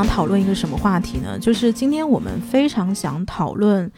[0.00, 1.38] 想讨论一个什么话题呢？
[1.38, 3.90] 就是今天我们非常想讨论，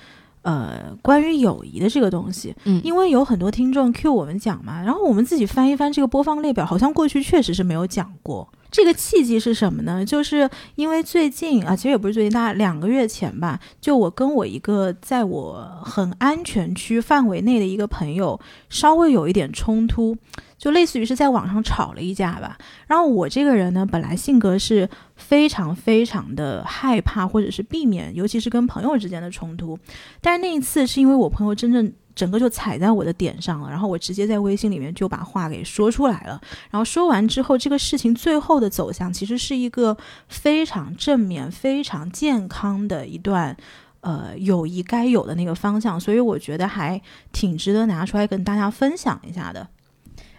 [0.43, 2.52] 呃，关于友谊的这个东西。
[2.64, 8.48] 嗯因为有很多听众 Q 我们讲嘛，然后我们自己翻一翻这个播放列表，好像过去确实是没有讲过。
[8.72, 10.04] 这个契机是什么呢？
[10.04, 18.40] 就是因为最近啊，其实也不是最近，大概两个月前吧，就我跟我一个在我很安全区范围内的一个朋友
[18.70, 20.16] 稍微有一点冲突，
[20.56, 22.56] 就类似于是在网上吵了一架吧。
[22.86, 29.78] 然后我这个人呢，本来性格是非常非常的害怕或者是避免，尤其是跟朋友之间的冲突。
[30.23, 36.41] 但是那一次是因为我朋友真正整个就踩在我的点上了，然后我直接在微信里面就把话给说出来了。
[36.71, 39.96] 然后说完之后，这个事情最后的走向其实是一个
[40.29, 43.57] 非常正面、非常健康的一段。
[44.02, 49.65] 呃，友谊该有的那个方向，所以我觉得还挺值得拿出来跟大家分享一下的。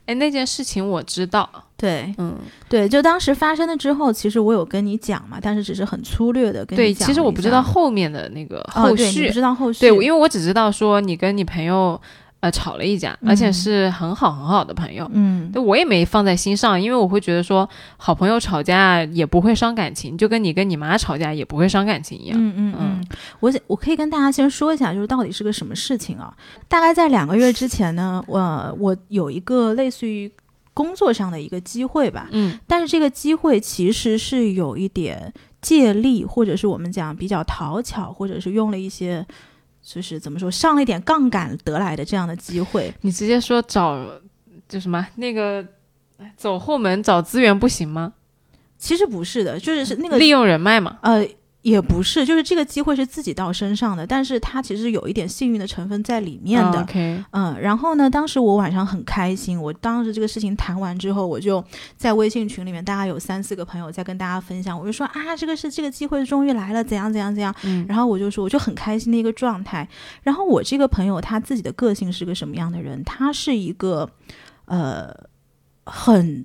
[0.05, 2.35] 哎，那件事情我知道，对，嗯，
[2.69, 7.07] 对，就当时发生了之后，其实我有跟你讲嘛，但是只是很粗略的跟你对，讲。
[7.07, 7.63] 其实我不知道。
[7.63, 9.79] 后面的那个后续，不知道后续。
[9.79, 11.99] 对，因为我只知道说你跟你朋友
[12.43, 15.09] 呃吵了一架，而且嗯是很好很好的朋友。
[15.13, 22.37] 嗯，对，我也没放在心上，因为我会觉得说，好朋友吵架也不会伤感情，就跟你跟你妈吵架也不会伤感情一样。
[22.37, 23.07] 嗯嗯嗯，
[23.39, 26.35] 我想我可以跟大家先说一下，就是到底是个什么事情啊？
[26.67, 30.29] 大概在两个月之前呢，我我有一个类似于
[30.73, 39.25] 工作上的一个机会吧，嗯但是这个机会其实是有一点借力，或者是我们讲比较讨巧，或者是用了一些。
[39.83, 43.99] 就是怎么说，上了一点杠杆得来的这样的机会，你直接说找
[44.67, 45.63] 就什么那个
[46.17, 48.13] 哎走后门找资源不行吗？
[48.77, 50.97] 其实不是的，就是是那个利用人脉嘛。
[51.01, 51.25] 呃，
[51.63, 56.81] 也不是，就是这个机会是自己到身上的，但是它其实有一点幸运的成分在里面的。
[56.81, 61.63] OK，嗯，然后呢，当时我晚上很开心，我当时这个事情谈完之后，我就
[61.95, 67.55] 在微信群里面，大概有三四个朋友在跟大家分享，我就说啊，这个是这个机会终于来了，怎样怎样怎样。
[67.63, 69.87] 嗯然后我就说，我就很开心的一个状态。
[70.21, 73.01] 然后我这个朋友他自己的个性是个什么样的人？
[73.05, 74.09] 他是一个
[74.65, 75.15] 呃
[75.85, 76.43] 很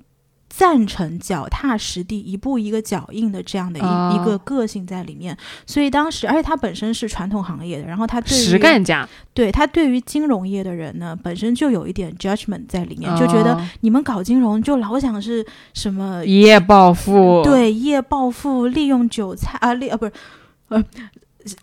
[0.49, 4.13] 赞成脚踏实地、一步一个脚印的这样的一、哦。
[4.13, 5.37] 一个个性在里面。
[5.65, 9.07] 所以当时，而且他本身是传统行业的，然后他对于实干家。
[9.33, 13.69] 对他对于金融业的人呢，本身就有一点 judgment 在里面，就觉得哦。
[13.81, 20.11] 你们搞金融就老想是什么一夜暴富，，对一夜暴富，利用韭菜啊，利啊不是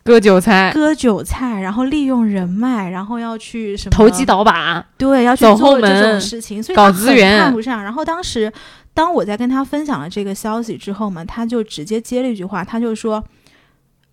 [0.03, 7.85] 割韭菜，割韭菜，然后利用人脉，然后要去什么投机倒把，对，要去走做这种事情，所以搞资源看不上。
[7.85, 8.51] 然后当时，
[8.95, 13.23] 当我在跟他分享了这个消息之后嘛，他就直接接了一句话，他就说：“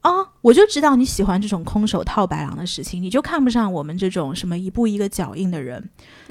[0.01, 5.81] 啊，我就知道你喜欢这种空手套白狼的事情，你就看不上我们这种什么一步一个脚印的人。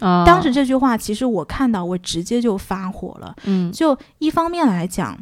[0.00, 3.34] 啊，当时这句话，其实我看到，我直接就发火了。
[3.44, 5.19] 嗯就一方面来讲，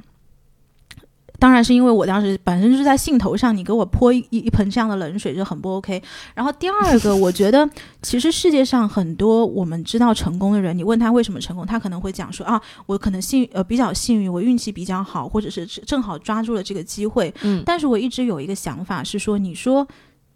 [1.41, 6.01] 当然是因为我当时本身就是在兴头上，你给我泼一一一盆这样的冷水，就很不 OK。
[6.35, 7.69] 然后第二个，我觉得
[8.03, 17.35] 其实世界上很多我们知道成功的人，你问他为什么成功，他可能会讲说啊，我可能幸呃比较幸运，我运气比较好，或者是正好抓住了这个机会。
[17.41, 19.89] 嗯但是我一直有一个想法是说，你说。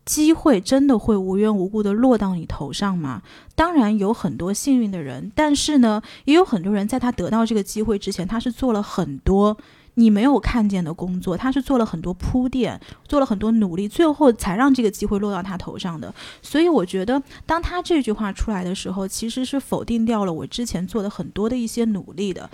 [0.06, 3.22] 机会真的会无缘无故的落到你头上吗？
[3.54, 9.56] 当然有很多幸运的人，但是呢，也有很多人在他得到这个机会之前，他是做了很多
[9.94, 16.12] 你没有看见的工作，他是做了很多铺垫，做了很多努力，最后才让这个机会落到他头上的。
[16.42, 22.50] 所以我觉得，当他这句话出来的时候，其实是否定掉了我之前做的很多的一些努力的。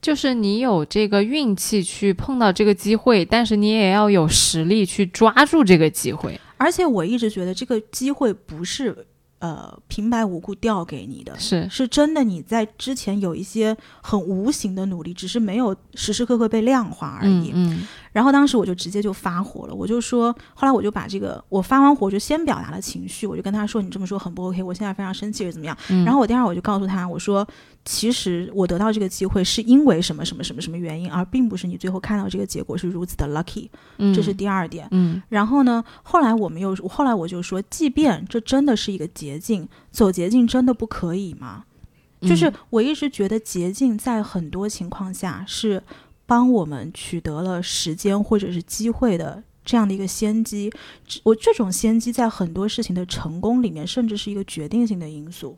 [0.00, 6.40] 就是你有这个运气去碰到这个机会，但是你也要有实力去抓住这个机会。
[6.56, 9.06] 而且我一直觉得这个机会不是
[9.40, 17.50] 呃平白无故掉给你的，是，是真的你在之前有一些很无形的努力，只是没有时时刻刻被量化而已。
[17.52, 25.76] 嗯然后当时我就直接就发火了，我就说，后来我就把这个我发完火就先表达了情绪，我就跟他说，你这么说很不 OK，我现在非常生气是怎么样？
[25.90, 27.46] 嗯，然后我第二我就告诉他，我说，
[27.84, 33.68] 其实我得到这个机会是因为什么什么什么什么原因，而并不是你最后看到这个结果是如此的 lucky，
[33.98, 34.88] 嗯这是第二点。
[34.90, 41.64] 嗯然后呢，后来我们又，后来我就说，即便这真的是一个捷径，走捷径真的不可以吗？
[42.22, 45.82] 就是嗯我一直觉得捷径在很多情况下是
[46.30, 50.72] 帮我们取得了时间或者是机会的这样的一个先机。
[51.24, 55.56] 我这种先机在很多事情的成功里面，甚至是一个决定性的因素。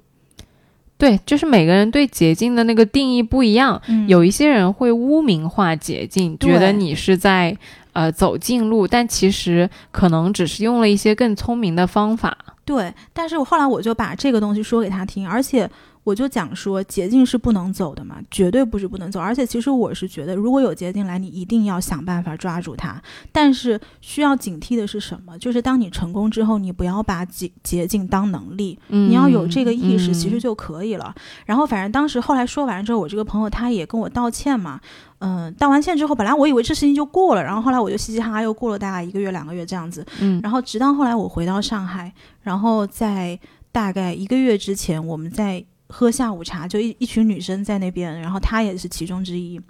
[0.96, 3.78] 对，就是每个人对捷径的那个定义不一样。
[3.88, 7.54] 嗯有一些人会污名化捷径，觉得你是在
[7.92, 12.34] 呃走近路，但其实可能只是用了一些更聪明的方法。
[12.64, 15.68] 对，但是我后来我就把这个东西说给他听，而且
[16.04, 19.20] 我就讲说捷径是不能走的嘛，绝对不是不能走。
[19.20, 23.00] 而且其实我是觉得，如果有捷径来，你一定要想办法抓住它。
[23.30, 25.38] 但是需要警惕的是什么？
[25.38, 31.14] 就是当你成功之后，你不要把捷捷径当能力，你要有这个意识，其实就可以了。
[31.46, 34.80] 然后反正当时后来说完之后，我这个朋友他也跟我道歉嘛。
[35.20, 40.04] 嗯，道完歉之后，本来我以为这事情就过了，然后后来我就嘻嘻哈哈又过了大概一个月两个月这样子。
[40.20, 43.38] 嗯，然后直到后来我回到上海，然后在
[43.70, 45.64] 大概一个月之前，我们在。
[45.92, 49.60] 喝下午茶，就一一群女生在那边，然后她也是其中之一。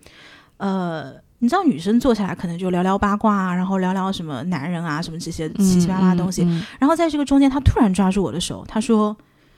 [0.58, 6.42] 呃，你知道，女生坐下来可能就聊聊八卦啊，然后聊聊什么男人啊，什么这些七七八八的东西。
[6.78, 9.16] 然后在这个中间，她突然抓住我的手，她说：“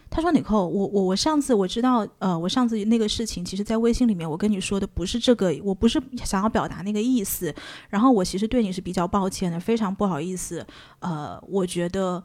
[0.08, 7.54] 她说，你扣我我我上次我知道，呃，我上次那个事情，其实在微信里面我跟你说的不是这个，我不是想要表达那个意思。
[7.90, 10.66] 然后我其实对你是比较抱歉的，非常不好意思。
[11.00, 12.24] 呃，我觉得。”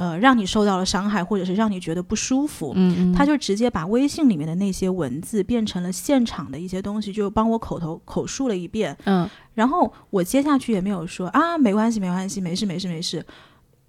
[0.00, 13.22] 呃，让你受到了伤害，或者是让你觉得不舒服，嗯，他就直接把微信里面的那些文字变成了现场的一些东西，就帮我口头口述了一遍，嗯，然后我接下去也没有说啊，没关系，没关系，没事，没事，没事，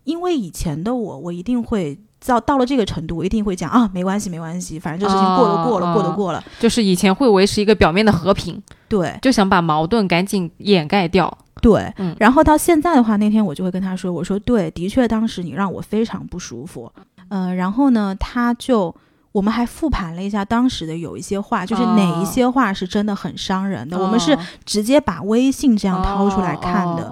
[0.03, 11.35] 因为以前的我，我一定会到到了这个程度，我一定会讲啊，没关系，没关系，反正这事情过了，过了，过了，过了，就是以前会维持一个表面的和平，对，就想把矛盾赶紧掩盖掉。
[11.61, 16.91] 对，嗯，然后到现在的话，那天我就会跟他说：“我说对，的确当时你让我非常不舒服，
[17.29, 18.95] 嗯，然后呢，他就
[19.31, 24.35] 我们还复盘了一下当时的有一些话，就是哪一些话是真的很伤人的，我们是
[24.65, 27.11] 直接把微信这样掏出来看的，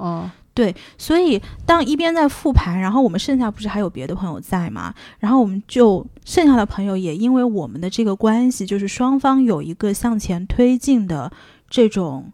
[0.60, 4.94] 对，所以当一边在复盘，然后我们剩下不是还有别的朋友在吗？
[5.18, 11.32] 然后我们就剩下的朋友也因为我们的这个关系，就是双方有一个向前推进的
[11.70, 12.34] 这种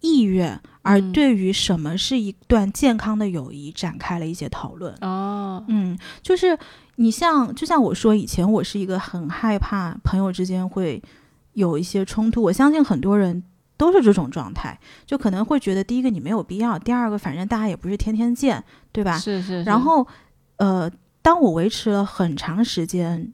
[0.00, 4.92] 意愿。”而对于什么是一段健康的友谊，展开了一些讨论。
[5.00, 6.58] 哦，嗯，就是
[6.96, 11.00] 你像，就像我说，以前我是一个很害怕朋友之间会
[11.52, 12.42] 有一些冲突。
[12.42, 13.44] 我相信很多人
[13.76, 18.62] 都是这种状态，就可能会觉得，第一个你没有必要，第二个反正大家也不是天天见，
[18.92, 19.18] 对吧？
[19.18, 19.62] 是是。
[19.64, 20.06] 然后，
[20.56, 20.90] 呃，
[21.22, 23.32] 当我维持了很长时间。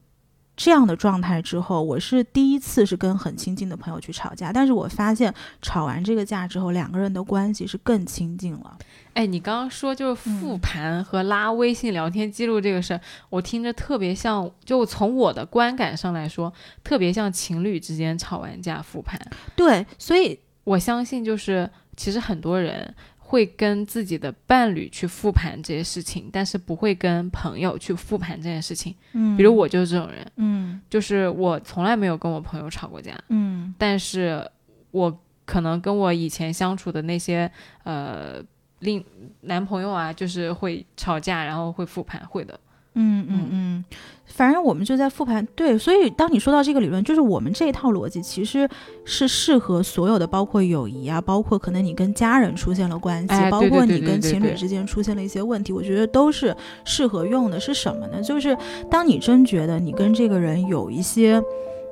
[0.63, 8.77] 这样的状态之后，我是第一次是跟很亲近的朋友去吵架，但是我发现吵完这个架之后，两个人的关系是更亲近了。
[9.15, 16.53] 哎，你刚刚说就是复盘和拉微信聊天记录这个事儿，我听着特别像，就从我的观感上来说，
[16.85, 19.19] 特别像情侣之间吵完架复盘。
[19.57, 22.95] 对，所以我相信就是其实很多人。
[23.31, 28.93] 会跟自己的伴侣去复盘这些事情，但是不会跟朋友去复盘这件事情。
[29.13, 34.45] 嗯，比如我就是这种人，嗯，就是我从来没有跟我朋友吵过架，嗯，但是
[34.91, 37.49] 我可能跟我以前相处的那些
[37.85, 38.43] 呃
[38.81, 39.05] 另
[39.43, 42.59] 男朋友啊，就是会吵架，然后会复盘，会的。
[42.95, 43.85] 嗯嗯嗯，
[44.27, 45.47] 反正我们就在复盘。
[45.55, 48.69] 对，所以当你说到这个理论，就是我们这一套逻辑其实
[49.05, 56.55] 是适合所有的，包括友谊啊，包括可能你跟家人出现了关系，包括你跟情侣之间出现了一些问题，我觉得都是
[56.85, 57.61] 适合用的。
[57.61, 58.21] 是什么呢？
[58.23, 58.57] 就是
[58.91, 61.41] 当你真觉得你跟这个人有一些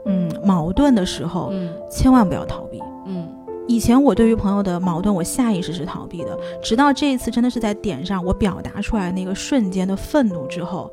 [0.06, 2.87] 嗯矛盾的时候，嗯，千万不要逃避，嗯。
[3.68, 10.90] 以前我对于朋友的矛盾，我下意识是逃避的，直到这一次真的是在点上我表达出来那个瞬间的愤怒之后，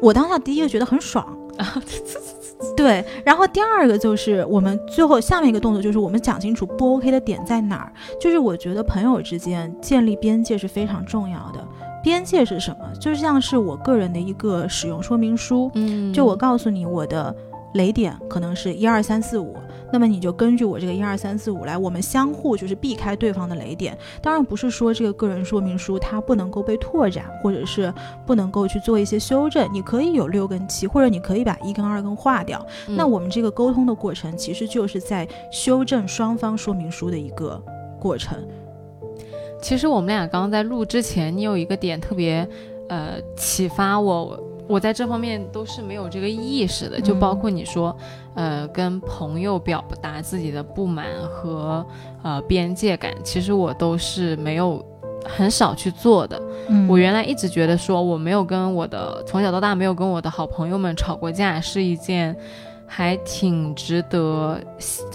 [0.00, 1.26] 我当下第一个觉得很爽。
[1.56, 1.82] 啊，
[2.76, 11.66] 对，然后第二个就是我们最后下面一个动作就是我们讲清楚不 OK 的点在哪儿，就是我觉得朋友之间建立边界是非常重要的，
[12.00, 12.94] 边界是什么？
[13.00, 17.34] 就像是我个人的一个使用说明书，嗯，就我告诉你我的。
[17.74, 19.54] 雷点可能是一二三四五，
[19.92, 23.96] 那么你就根据我这个一二三四五来，我们相互就是避开对方的雷点。
[24.20, 27.92] 当然不是说这个个人说明书它不能够被拓展，或者是
[28.26, 29.68] 不能够去做一些修正。
[29.72, 32.64] 你可以有六跟七，或者你可以把一跟二跟划掉。
[32.86, 37.62] 那我们这个沟通的过程其实就是在修正双方说明书的一个
[37.98, 38.38] 过程。
[39.60, 42.48] 其实我们俩刚刚在录之前，你有一个点特别，
[42.88, 44.38] 呃，启发我。
[44.68, 47.96] 我在这方面都是没有这个意识的，就包括你说，
[48.34, 51.84] 呃，跟朋友表达自己的不满和
[52.22, 54.84] 呃边界感，其实我都是没有
[55.24, 56.40] 很少去做的。
[56.86, 62.36] 我原来一直觉得说，我没有跟我的从小到大没有跟我的好朋友们吵过架是一件。
[62.90, 64.58] 还挺值得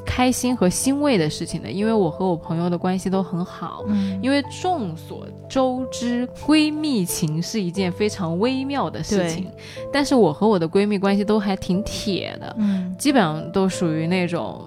[0.06, 3.84] 开心和欣慰的事情的，因为我和我朋友的关系都很好。
[3.88, 9.48] 嗯，因为众所周知，闺蜜情是一件非常微妙的事情。
[9.92, 12.56] 但是我和我的闺蜜关系都还挺铁的。
[12.60, 14.62] 嗯，基本上都属于那种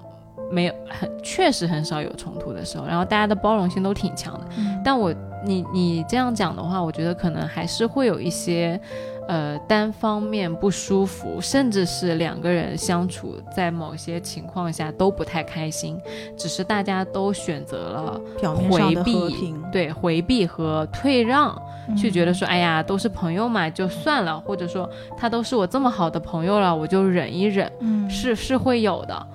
[0.51, 4.47] 没有很确实很少有冲突的时候，然后大家的包容性都挺强的。
[4.59, 8.81] 嗯，但我你你这样讲的话，我觉得可能还是会有一些。
[9.29, 16.01] 呃单方面不舒服，甚至是两个人相处在某些情况下都不太开心，
[16.37, 18.21] 只是大家都选择了
[18.71, 21.61] 回避，对回避和退让，
[21.97, 29.27] 去觉得说，哎呀，都是朋友嘛，就算了，或者说他都是我这么好的朋友了，我就忍一忍，嗯，是是会有的。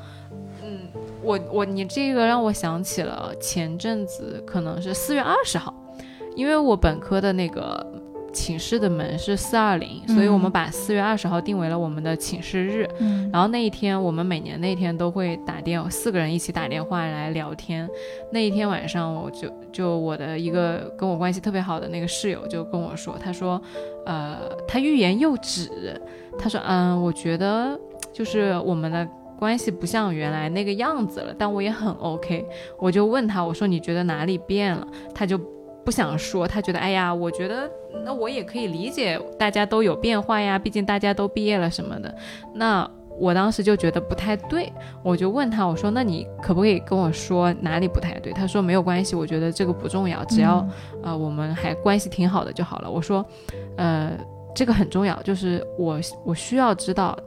[0.64, 0.80] 嗯，
[1.22, 5.74] 我我你这个让我想起了前阵子可能是四月二十号，
[6.36, 7.86] 因为我本科的那个
[8.32, 12.88] 寝室的门是四二零，所以我们嗯把四月二十号定为了我们的寝室日。
[13.00, 17.90] 嗯然后那一天，我们每年那一天都会打电，四个人一起打电话来聊天。
[18.32, 23.62] 那一天晚上，我就就我的一个跟我关系特别好的那个室友就跟我说，他说，
[24.06, 25.70] 呃，他欲言又止，
[26.38, 27.80] 他说，嗯，我觉得
[28.12, 29.08] 就是我们的
[29.40, 32.46] 关系不像原来那个样子了，但我也很 OK。
[32.78, 34.86] 我就问他，我说你觉得哪里变了？
[35.16, 35.40] 他就
[35.84, 37.70] 不想说，他觉得，哎呀，我觉得
[38.06, 42.14] 那我也可以理解，大家都有变化呀，毕竟大家都毕业了什么的。
[42.54, 44.72] 那我当时就觉得不太对，
[45.04, 48.32] 我就问他，我说那你可不可以跟我说哪里不太对？
[48.32, 50.60] 他说没有关系，我觉得这个不重要，只要、
[50.94, 52.90] 嗯呃我们还关系挺好的就好了。
[52.90, 53.26] 我说，
[53.78, 54.12] 呃，
[54.56, 57.18] 这个很重要，就是我我需要知道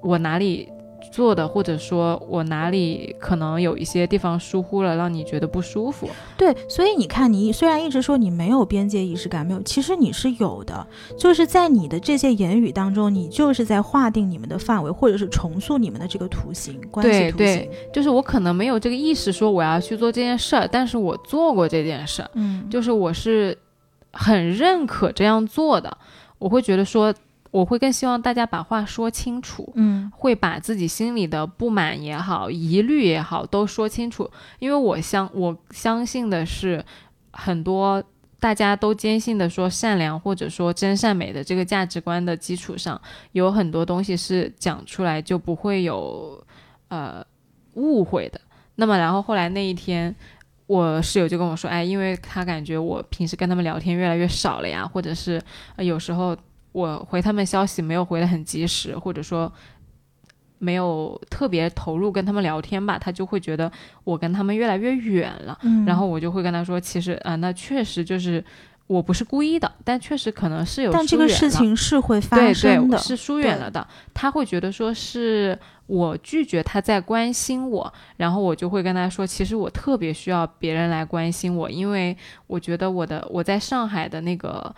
[0.00, 0.70] 我哪里
[1.10, 6.08] 做的，或者说我哪里可能有一些地方疏忽了，让你觉得不舒服。
[6.36, 10.86] 对，所以你看，你虽然一直说你没有边界意识感，没有，其实你是有的，
[11.18, 17.70] 就是在你的这些言语当中，你就是在划定你们的范围，或者是重塑你们的这个图形关系图对对形。
[17.92, 22.30] 就是我可能没有这个意识说我要去做这件事儿，但是我做过这件事儿。
[22.34, 23.56] 嗯，就是我是
[24.12, 25.98] 很认可这样做的，
[26.38, 27.12] 我会觉得说，
[27.50, 36.84] 我会更希望大家把话说清楚，嗯会把自己心里的不满也好、疑虑也好都说清楚，因为我相我相信的是
[37.32, 38.02] 很多。
[38.42, 42.98] 大家都坚信的说善良或者说真善美的这个价值观的基础上，
[43.32, 46.42] 有很多东西是讲出来就不会有
[46.88, 47.22] 呃
[47.74, 48.40] 误会的。
[48.76, 50.16] 那么然后后来那一天，
[50.66, 55.38] 我室友就跟我说，哎，因为他感觉我平时跟他们聊天越来越少了呀，或者是、
[55.76, 56.34] 呃、有时候
[56.72, 59.52] 我回他们消息没有回的很及时，或者说
[60.58, 63.70] 没有特别投入跟他们聊天吧，他就会觉得
[64.04, 65.58] 我跟他们越来越远了。
[65.62, 68.44] 嗯，然后我就会跟他说，其实啊、那确实就是
[68.86, 73.86] 我不是故意的，但确实可能是有但这个事情是会发生的，对，是疏远了的。
[74.12, 84.74] 他会觉得说是我拒绝他在关心我，然后我就会跟他说，其实我特别需要别人来关心我，因为我觉得我的我在上海的那个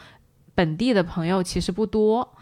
[0.55, 2.37] 本地的朋友其实不多，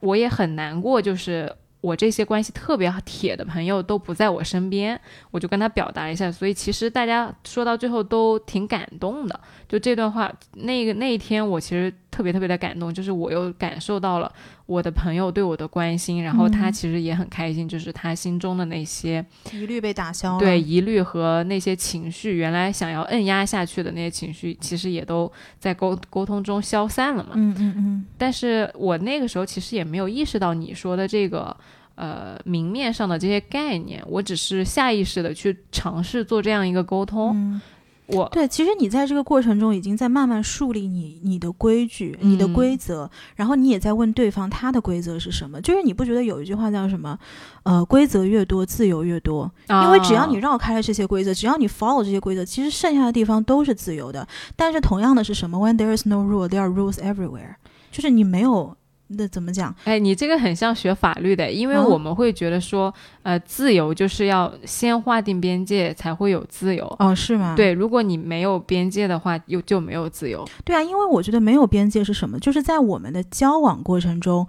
[0.00, 1.54] 我也很难过，就是。
[1.84, 4.98] 我这些关系特别铁的朋友都不在我身边，
[5.30, 9.38] 我就跟他表达一下，所以其实大家说到最后都挺感动的。
[9.68, 14.32] 就这段话，那个那一天我其实特别特别的感动，就是我又感受到了
[14.66, 20.38] 我的朋友对我的关心，然后他嗯其实也很开心，就是他心中的那些疑虑被打消了。
[20.38, 27.32] 对疑虑和那些情绪，原来想要摁压下去的那些情绪，其实也都在沟沟通中消散了嘛。
[27.34, 31.56] 嗯嗯嗯，但是我那个时候其实也没有意识到你说的这个。
[31.96, 37.30] 呃，明面上的这些概念，我只是下意识的去尝试做这样一个沟通。
[37.36, 37.60] 嗯
[38.06, 45.58] 我对，其实你在这个过程中已经在慢慢树立你你的规矩、你的嗯规则，然后你也在问对方他的规则是什么。
[45.60, 47.18] 就是你不觉得有一句话叫什么？
[47.62, 49.50] 呃，规则越多，自由越多。
[49.68, 54.28] 因为只要你啊绕开了这些规则，只要你 follow 这些规则，其实剩下的地方都是自由的。
[54.54, 57.54] 但是同样的是什么？When there is no rule, there are rules everywhere。
[57.90, 58.76] 就是你没有
[59.08, 59.74] 那怎么讲？
[59.84, 62.92] 哎，你这个很像学法律的，因为啊我们会觉得说，
[63.22, 66.84] 呃，自由就是要先划定边界才会有自由。
[66.98, 67.54] 哦，是吗？
[67.54, 70.42] 对，如果你没有边界的话，又就没有自由。
[70.64, 72.38] 对啊，因为我觉得没有边界是什么？
[72.40, 74.48] 就是在我们的交往过程中，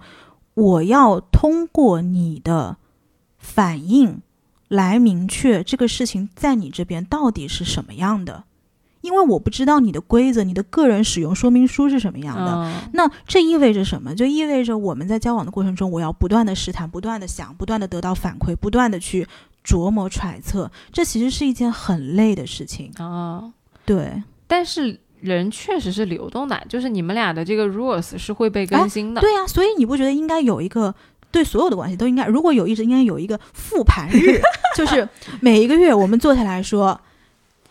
[0.54, 2.78] 我要通过你的
[3.38, 4.22] 反应
[4.68, 8.44] 来明确这个事情在你这边到底是什么样的。
[9.06, 12.52] 因为我不知道你的规则、你的个人使用说明书是什么样的。
[12.52, 14.14] 嗯，那这意味着什么？
[14.14, 19.26] 就意味着我们在交往的过程中，我要不断的试探、不断的想、不断的得到反馈、不断的去
[19.64, 20.70] 琢磨揣测。
[20.92, 22.92] 这其实是一件很累的事情。
[22.98, 23.52] 啊，
[23.84, 29.20] 对，但是人确实是流动的，就是你们俩的这个 rules 是会被更新的。
[29.20, 30.94] 对呀、所以你不觉得应该有一个
[31.30, 34.40] 对所有的关系都应该，如果有一直，应该有一个复盘日，
[34.76, 35.08] 就是
[35.40, 37.00] 每一个月我们坐下来说，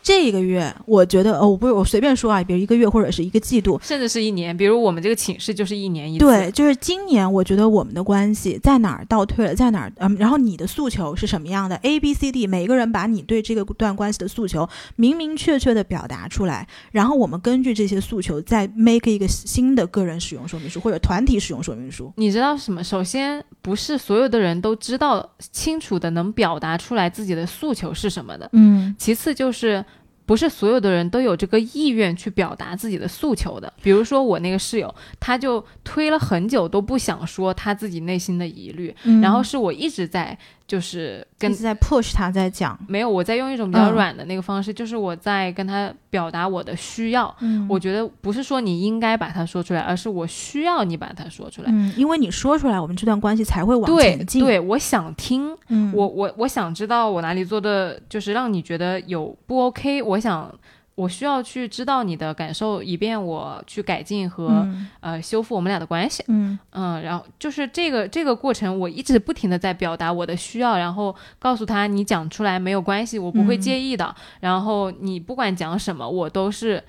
[0.06, 4.56] 这个月我觉得哦，我不是我随便说啊，比如一个月或者是一个季度，甚至是一年。
[4.56, 6.24] 比如我们这个寝室就是一年一次。
[6.24, 22.14] 对，就是今年我觉得我们的关系在哪儿倒退了，在哪儿嗯，然后你的诉求是什么样的？A B C D，每个人把你对这个段关系的诉求明明确确的表达出来，然后我们根据这些诉求再 make 一个新的个人使用说明书或者团体使用说明书。
[22.18, 22.84] 你知道什么？
[22.84, 28.48] 首先不是所有的人都知道清楚的能表达出来自己的诉求是什么的。
[28.54, 29.84] 嗯，其次就是。
[30.26, 33.72] 不是所有的人都有这个意愿去表达自己的诉求的。
[33.82, 40.38] 比如说我那个室友，他就推了很久都不想说他自己内心的疑虑，然后是我一直在。
[40.68, 47.34] 就是跟在 push 他在讲，没有我在用一种比较软的那个方式，就是我在跟他表达我的需要。
[47.40, 51.70] 嗯，我觉得不是说你应该把它说出来，而是我需要你把它说出来。
[51.72, 54.44] 嗯，因为你说出来，我们这段关系才会往前进。
[54.44, 55.56] 对，我想听。
[55.68, 60.02] 嗯，我我我想知道我哪里做的就是让你觉得有不 OK。
[60.02, 60.52] 我想。
[60.96, 64.66] 我需要去知道你的感受，以便我去改进和
[65.02, 66.24] 呃修复我们俩的关系。
[66.30, 74.16] 嗯嗯，然后就是这个这个过程，我一直不停的在表达我的需要，然后告诉他你讲出来没有关系，我不会介意的。
[74.40, 76.82] 然后你不管讲什么，我都是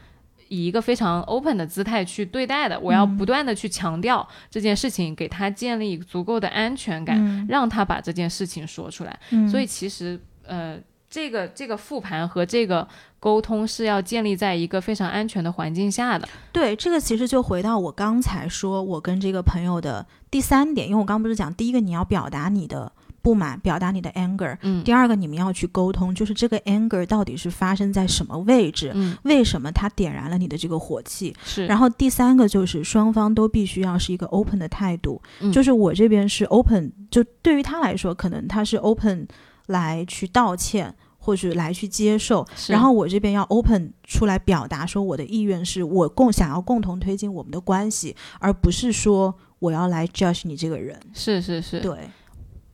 [0.46, 2.78] 以一个非常 open 的姿态去对待的。
[2.78, 9.18] 我要不断的去强调这件事情，给他建立足够的安全感，让他把这件事情说出来。
[9.50, 10.78] 所以其实呃。
[11.16, 12.86] 这个这个复盘和这个
[13.18, 16.28] 沟通是要建立在一个非常安全的环境下的。
[16.52, 22.92] 对，这个其实就回到我刚才说我跟这个朋友的第三点，因为我刚不是讲第一个你要表达你的
[23.22, 31.34] 不满，表达你的 anger，嗯，第二个你们要去沟通，就是这个 anger 到底是发生在什么位置，嗯，为什么它点燃了你的这个火气？
[31.42, 31.64] 是。
[31.64, 35.18] 然后第三个就是双方都必须要是一个 open 的态度，
[35.50, 39.26] 就是我这边是 open，就对于他来说，可能他是 open
[39.68, 40.94] 来去道歉。
[41.26, 50.96] 或者来去接受，然后我这边要 open 出来表达说我的意愿是我共想要共同推进我们的关系，而不是说我要来 judge 你这个人。
[51.12, 52.08] 是是是，对，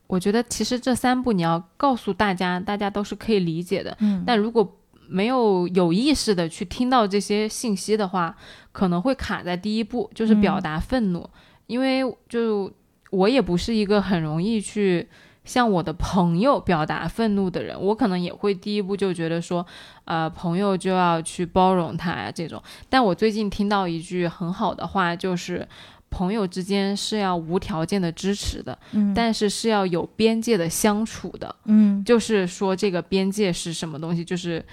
[0.07, 3.97] 我觉得其实这三步你要告诉大家，大家都是可以理解的。
[4.01, 4.77] 嗯，但如果
[5.09, 8.37] 没有有意识的去听到这些信息的话，
[8.71, 11.27] 可能会卡在第一步，就是表达愤怒，
[11.67, 12.71] 因为就
[13.11, 15.09] 我也不是一个很容易去。
[15.45, 19.67] 向我的朋友表达愤怒的人，我可能也会第一步就觉得说，
[20.05, 22.63] 呃，朋友就要去包容他呀这种。
[22.89, 25.67] 但我最近听到一句很好的话，就是
[26.11, 34.65] 朋友之间是要无条件的支持的，嗯，但是是要有边界的相处的，嗯，就是说这个边界是什么东西，就是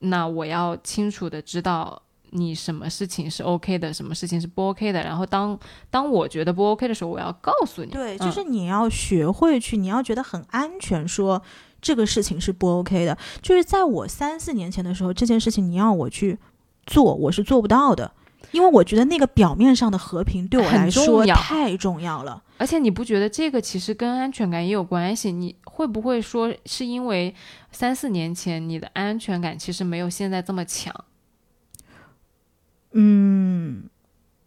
[0.00, 2.02] 那我要清楚的知道。
[2.32, 5.02] 你什么事情是 OK 的，什么事情是不 OK 的？
[5.02, 5.58] 然后当
[5.90, 7.90] 当我觉得不 OK 的时候，我要告诉你。
[7.90, 11.42] 对，就是你要学会去，你要觉得很安全，说
[11.80, 13.16] 这个事情是不 OK 的。
[13.40, 16.38] 就是在我三四年前的时候，这件事情你要我去
[16.86, 18.12] 做，我是做不到的，
[18.52, 22.42] 因为我觉得那个表面上的和平对我来说太重要了。
[22.58, 25.30] 而且你不觉得这个其实跟安全感也有关系？
[25.30, 27.32] 你会不会说是因为
[27.70, 30.92] 三四年前你的安全感其实没有现在这么强？
[33.00, 33.88] 嗯，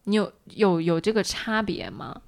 [0.03, 2.21] 你有有有这个差别吗？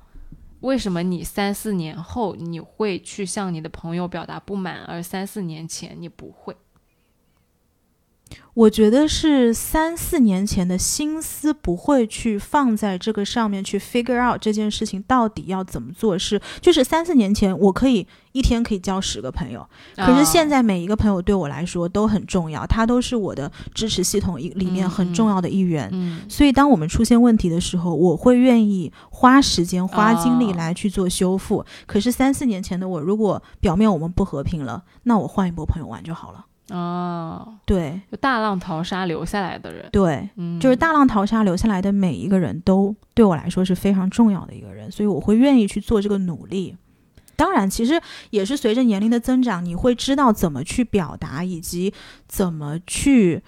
[0.61, 6.55] 为什么你三四年后你会去向你的朋友表达不满，而三四年前你不会？
[8.53, 16.39] 我觉得是三四年前的心思不会去放在这个上面去 figure out 这件事情到底要怎么做是。
[16.61, 25.91] 就是三四年前，我可以一天可以交十个朋友，可是现在每一个朋友对我来说都很重要，他都是我的支持系统一里面很重要的一员。
[26.29, 31.65] 所以当我们出现问题的时候，我会愿意花时间花精力来去做修复。
[31.87, 36.45] 可是三四年前的我，如果表面我们不和平了，那我换一波朋友玩就好了。
[36.69, 46.77] 哦，对，就大浪淘沙留下来的人，对，嗯，就是大浪淘沙留下来的每一个人都对我来说是非常重要的一个人，所以我会愿意去做这个努力。
[47.35, 47.99] 当然，其实
[48.29, 51.93] 也是随着年龄的增长，你会知道怎么去表达，以及
[52.27, 53.41] 怎么去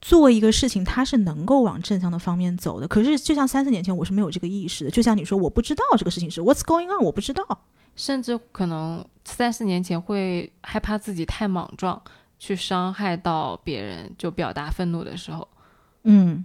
[0.00, 2.86] 做一个事情，它是能够往正向的方面走的。
[2.86, 4.90] 可是，就像三四年前，我是没有这个意识的。
[4.90, 7.64] 就像你说，我不知道这个事情是 What's going on，我不知道，
[7.96, 12.00] 甚至可能三四年前会害怕自己太莽撞。
[12.38, 15.46] 去伤害到别人，就表达愤怒的时候，
[16.04, 16.44] 嗯，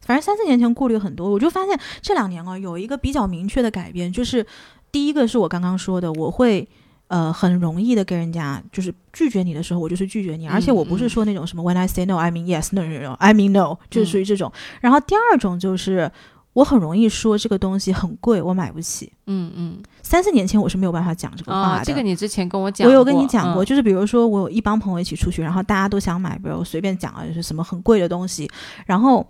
[0.00, 4.44] 反正三四年前顾虑很多，我就发现这两年啊，有一个比较明确的改变，就是
[4.90, 6.66] 第一个是我刚刚说的，我会
[7.08, 14.50] 呃很容易的跟人家就是拒绝你的时候，我就是拒绝你，而且我不是说那种什么 When I say no, I mean yes, no, no, no, I mean no，就是属于这种。
[14.80, 16.10] 然后第二种就是
[16.54, 19.12] 我很容易说这个东西很贵，我买不起。
[19.26, 21.84] 嗯嗯，三四年前我是没有办法讲这个话啊，的。
[21.84, 28.50] 这个你之前跟我讲，我有跟你讲过，嗯就是比如说我有一帮朋友一起出去，然后大家都想买，比如随便讲啊，就是什么很贵的东西，
[28.86, 29.26] 然后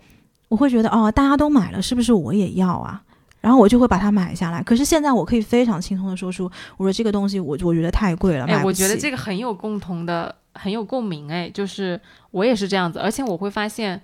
[0.47, 3.01] 我会觉得哦，大家都买了，是不是我也要啊？
[3.41, 4.63] 然后我就会把它买下来。
[4.63, 8.83] 可是现在我可以非常轻松的说出，我说这个东西我我觉得太贵了，买哎，不起。
[8.83, 11.31] 我觉得这个很有共同的，很有共鸣。
[11.31, 11.99] 哎，就是
[12.31, 14.01] 我也是这样子，而且我会发现，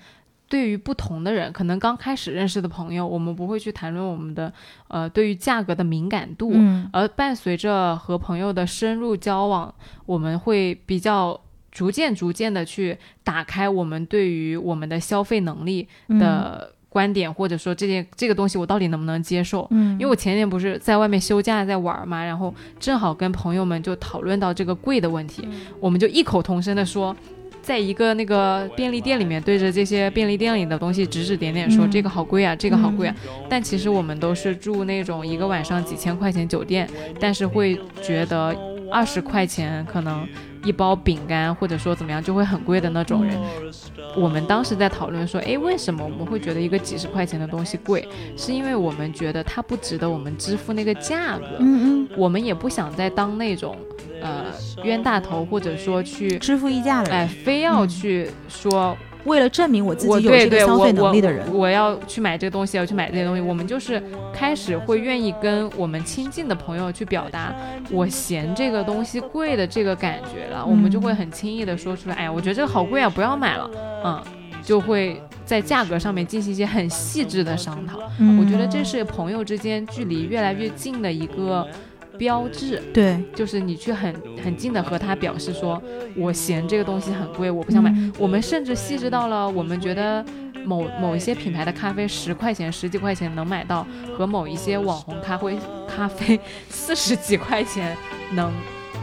[0.52, 4.52] 对于不同的人，可能刚开始认识的朋友，我们不会去谈论我们的
[4.90, 9.74] 呃对于价格的敏感度，嗯而伴随着和朋友的深入交往，
[10.06, 11.40] 我们会比较
[11.72, 19.66] 逐渐逐渐的去打开我们对于我们的消费能力嗯的观点，或者说这件这个东西我到底能不能接受。
[19.72, 25.48] 嗯，因为我前年不是在外面休假在玩嘛，然后正好跟朋友们就讨论到这个贵的问题，
[25.80, 27.16] 我们就异口同声的说，
[27.62, 31.92] 在一个那个便利店里面对着这些便利店里的东西指指点点说、嗯。
[31.92, 33.16] 这个好贵啊，这个好贵啊，
[33.50, 38.56] 但其实我们都是住那种一个晚上几千块钱酒店，但是会觉得
[38.90, 40.28] 二十块钱可能
[40.64, 43.38] 一包饼干或者说怎么样就会很贵的那种人。
[44.16, 48.08] 我们当时在讨论说，诶，为什么我们会觉得一个几十块钱的东西贵？
[48.36, 53.78] 是因为我们觉得它不值得我们支付那个价格，嗯我们也不想再当那种
[54.22, 54.46] 呃
[54.84, 64.02] 冤大头，或者说去嗯，支付溢价的人，哎非要去说为了证明我自我己有这个消费能我力的人，我要去买这个东西，要去买这些东西，我们就是
[64.34, 67.54] 开始会愿意跟我们亲近的朋友去表达
[67.92, 73.70] 我嫌这个东西贵的这个感觉了，我们就会很轻易的说出来，哎呀，我觉得这个好贵啊，不要买了，
[74.04, 74.24] 嗯，
[74.64, 78.00] 就会在价格上面进行一些很细致的商讨。
[78.20, 78.40] 嗯。
[78.40, 81.68] 我觉得这是朋友之间距离越来越近的一个
[82.22, 82.80] 标志。
[82.94, 85.82] 对，就是你去很很近的和他表示说，
[86.16, 87.90] 我嫌这个东西很贵，我不想买。
[87.90, 90.24] 嗯我们甚至细致到了，我们觉得
[90.64, 95.58] 某某一些品牌的咖啡十块钱、十几块钱能买到，和某一些网红咖啡
[95.88, 97.98] 咖啡 四十几块钱
[98.34, 98.54] 能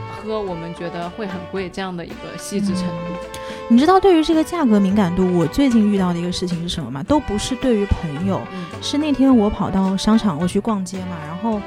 [0.09, 2.95] 喝，我们觉得会很贵这样的一个细致程度。
[3.69, 7.03] 你知道对于这个价格敏感度，我最近遇到的一个事情是什么吗？
[7.03, 11.61] 都不是对于朋友，嗯是那天我跑到商场，我去逛街嘛，然后，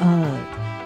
[0.00, 0.26] 呃，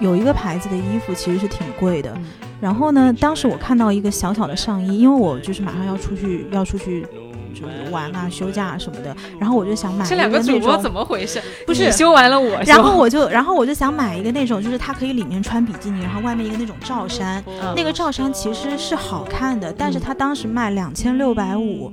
[0.02, 2.12] 有一个牌子的衣服其实是挺贵的。
[2.16, 2.24] 嗯
[2.62, 7.04] 然后呢，当时我看到一个小小的上衣，因为我就是马上要出去，要出去
[7.52, 11.42] 就是玩啊、休假啊什么的，然后我就想买这两个主播种怎么回事？
[11.66, 17.42] 不是你修完了我，然后我就，然后我就想买一个那种，就是它可以里面穿比基尼，然后外面一个那种罩衫。
[17.48, 21.92] 嗯那个罩衫其实是好看的，但是它当时卖两千六百五。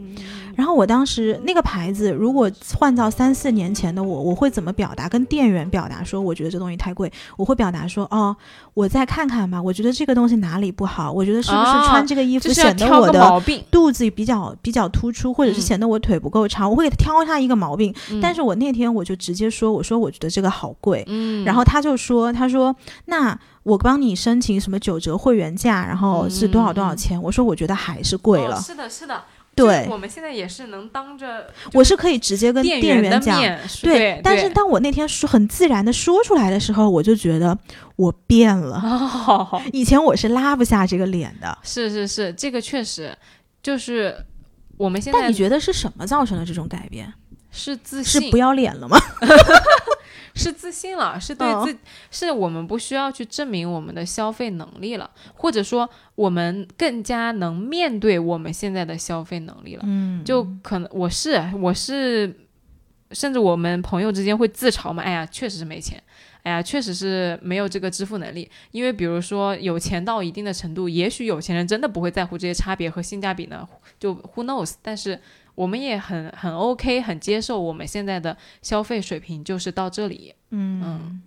[0.59, 5.07] 然后我当时那个牌子，如果换到三四年前的我，我会怎么表达？
[5.07, 7.09] 跟店员表达说，我觉得这东西太贵。
[7.37, 8.35] 我会表达说，哦，
[8.73, 9.61] 我再看看吧。
[9.61, 11.09] 我觉得这个东西哪里不好？
[11.09, 13.41] 我觉得是不是哦穿这个衣服显得我的，
[13.71, 16.69] 肚子比较比较突出，或者是嗯显得我腿不够长？
[16.69, 17.95] 我会给他挑他一个毛病。
[18.11, 21.05] 嗯但是我那天我就直接说，我说我觉得这个好贵。
[21.07, 28.57] 嗯，然后他就说：“他说那我帮你申请什么九折会员价，然后是多少多少钱？”我说：“我觉得还是贵了。
[28.57, 29.23] 哦是的，是的，
[29.65, 33.39] 对我们现在也是能当着我是可以直接跟店店员讲。
[33.81, 37.57] 对，但是当我那天说很自然的说出来的时候，我就觉得
[37.95, 38.77] 我变了。
[38.77, 41.57] 哦， 以前我是拉不下这个脸的。
[41.63, 43.15] 是是是，这个确实
[43.61, 44.15] 就是
[44.77, 47.13] 我们现在但你觉得是什么造成了这种改变？
[47.51, 48.97] 是自信，是不要脸了吗？
[50.35, 51.77] 是自信了，是对嗯自，
[52.11, 59.83] 是我们不需要去证明我们的消费能力了，或者说我们更加能面对我们现在的消费能力了。
[59.85, 62.33] 嗯，就可能我是我是，
[63.11, 66.01] 甚至我们朋友之间会自嘲嘛，哎呀，确实是没钱，
[66.43, 68.49] 哎呀，确实是没有这个支付能力。
[68.71, 73.67] 因为比如说有钱到一定的程度，也许有钱人真的不会在乎这些差别和性价比呢，
[73.99, 74.75] 就 who knows。
[74.81, 75.19] 但是
[75.59, 80.33] 我们也很很 OK，很接受我们现在的消费水平就是到这里。
[80.51, 81.21] 嗯，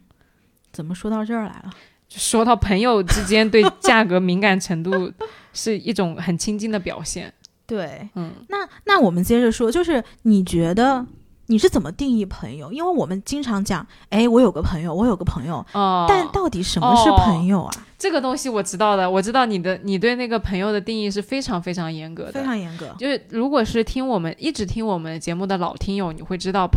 [0.73, 1.71] 怎么说到这儿来了？
[2.09, 5.13] 就说到朋友之间对价格敏感程度
[5.53, 7.31] 是一种很亲近的表现。
[7.67, 11.05] 对，嗯，那那我们接着说，就是你觉得
[11.47, 12.73] 你是怎么定义朋友？
[12.73, 17.73] 因为我们经常讲，哎，我有个朋友，我有个朋友，哦，但到底什么是朋友啊？
[17.99, 22.93] 这个东西我知道的，我知道你的你对那个朋友的定义是非常非常严格的，非常严格。
[22.99, 26.69] 就是如果是听我们一直听我们节目的老听友，你会知道，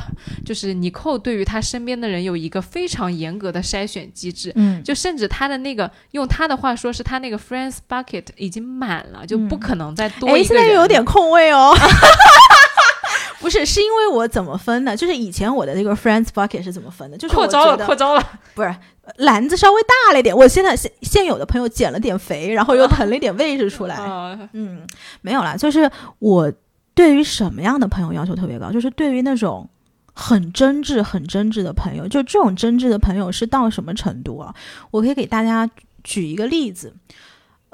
[0.46, 4.52] 就是尼寇对于他身边的人有一个非常严格的筛选机制。
[4.56, 10.64] 嗯，就甚至他的那个，用他的话说，是他那个 friends bucket 已经满了，就不可能再多哎，一个人了。
[10.64, 11.76] 现在又有点空位哦。
[13.46, 14.98] 不是，是因为我怎么分的？
[14.98, 17.16] 就是以前我的那个 friends bucket 是怎么分的？
[17.16, 18.40] 就是我扩招了，扩招了。
[18.56, 18.76] 不是
[19.18, 20.36] 篮子稍微大了一点。
[20.36, 23.98] 我现在现现有的朋友减了点肥，然后又腾了一点位置出来。
[24.00, 24.88] 嗯 嗯，
[25.22, 26.52] 没有啦，就是我
[26.96, 29.70] 对于什么样的朋友要求特别高，就是对于那种
[30.16, 32.08] 很真挚、很真挚的朋友。
[32.08, 34.52] 就这种真挚的朋友是到什么程度啊？
[34.90, 35.70] 我可以给大家
[36.04, 36.92] 举一个例子。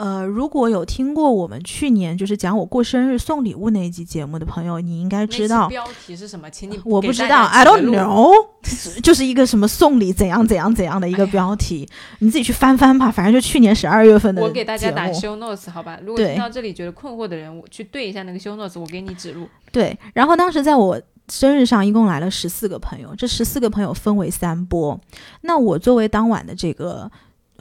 [0.01, 8.33] 呃，如果有听过我们去年就是讲我过生日送礼物那一集节目的朋友，你应该知道标题是什么，请你我不知道，I don't know，
[9.03, 11.87] 就是一个什么送礼怎样怎样怎样的一个标题，
[12.17, 13.11] 你自己去翻翻吧。
[13.11, 14.41] 反正就去年十二月份的。
[14.41, 19.47] 我给大家打 show notes 好吧， 如果听到这里觉得困惑的人，我去对一下那个 show notes，我给你指路。
[19.71, 24.99] 对，然后当时在我生日上一共来了十四个朋友，这十四个朋友分为三波，
[25.41, 27.11] 那我作为当晚的这个。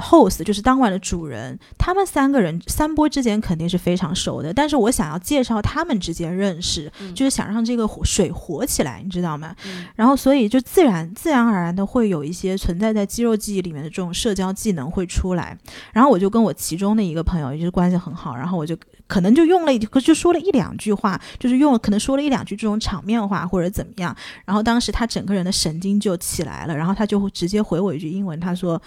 [0.01, 9.55] Host 就是当晚的主人，他们三个人三波之间肯定是非常熟的，但是我想要介绍他们之间认识，就是想让这个水活起来，你知道吗？
[9.95, 15.57] 然后所以就自然自然而然的会有一些存在在肌肉记忆里面的这种社交技能会出来。
[15.93, 24.15] 然后我就跟我其中的一个朋友，也就是关系很好，然后我就可能就用了一就说了一两句话，就是用可能说了一两句这种场面话或者怎么样。
[24.45, 28.81] 然后当时他整个人的神经就起来了，然后他就直接回我一句英文，他说。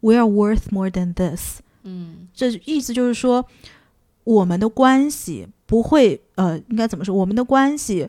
[0.00, 1.58] We are worth more than this。
[1.82, 3.46] 嗯，这意思就是说，
[4.24, 7.14] 我们的关系不会，呃，应该怎么说？
[7.14, 8.08] 我们的关系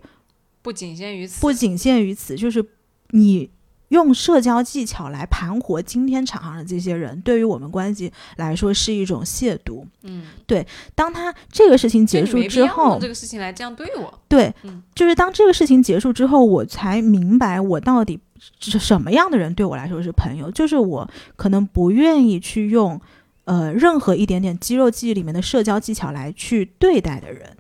[0.62, 2.64] 不仅限于此，不仅限于此，就是
[3.12, 3.50] 你
[3.88, 9.84] 用社交技巧来盘活今天场上的这些人，对于我们关系来说是一种亵渎。
[10.04, 10.68] 嗯，对。
[10.94, 14.54] 当他这个事情结束之后，这个事情来这样对我，对，
[14.94, 18.20] 就是当这个事情结束之后，我才明白我到底。
[18.60, 20.50] 是什么样的人对我来说是朋友？
[20.52, 23.00] 就是我可能不愿意去用，
[23.46, 27.58] 呃，任何一点点肌肉记忆里面的社交技巧来去对待的人。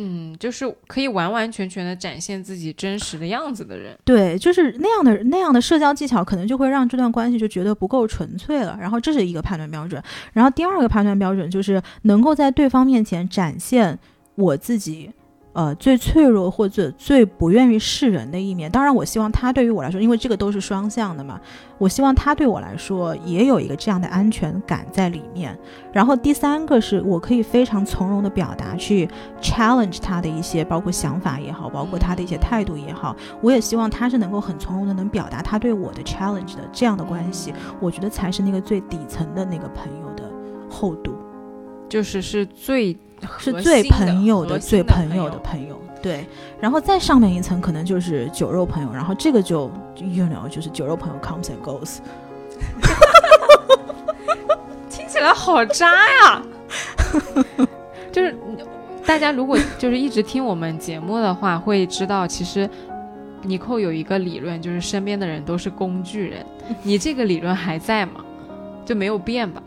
[0.00, 3.98] 嗯，就是可以完完全全的展现自己真实的样子的人。
[4.04, 8.78] 对，就是那样的那样的社交技巧，可能就会让这段关系就觉得不够纯粹了。
[8.80, 10.00] 然后这是一个判断标准。
[10.32, 13.98] 然后第二个判断标准就是能够在对方面前展现
[14.36, 15.10] 我自己。
[15.58, 21.40] 呃，最脆弱或者最不愿意示人的一面，当然，我希望他对于我来说，因为这个都是双向的嘛，
[21.78, 25.58] 我希望他对我来说也有一个这样的安全感在里面。
[25.92, 29.08] 然后第三个是我可以非常从容的表达，去
[29.42, 40.22] challenge 他的一些，包括想法也好，包括他的一些态度也好，我也希望他是能够很从容的能表达他对我的 challenge 的这样的关系，我觉得才是那个最底层的那个朋友的
[40.70, 41.16] 厚度，
[41.88, 42.96] 就是是最。
[43.38, 46.26] 是最朋友的最朋友的朋友，对，
[46.60, 51.98] 然后再上面一层可能就是酒肉朋友，然后这个就 you know 就是酒肉朋友 comes and goes，
[54.90, 56.42] 听起来好渣呀！
[58.12, 58.36] 就是
[59.04, 62.68] 大家如果就是一直听我们节目的话，会知道其实
[63.42, 66.44] 尼寇有一个理论，就是身边的人都是工具人。
[66.82, 68.24] 你这个理论还在吗？
[68.84, 69.62] 就没有变吧？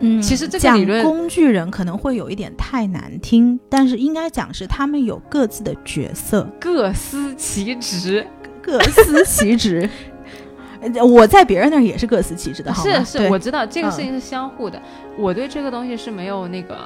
[0.00, 8.24] 嗯，其实这个理论工具人可能会有一点太难听，但是应该讲是他们有各自的角色，各司其职，
[8.62, 9.88] 各司其职。
[11.04, 14.80] 我在别人那儿也是各司其职的，是是，我知道这个事情是相互的。
[15.18, 16.76] 我对这个东西是没有那个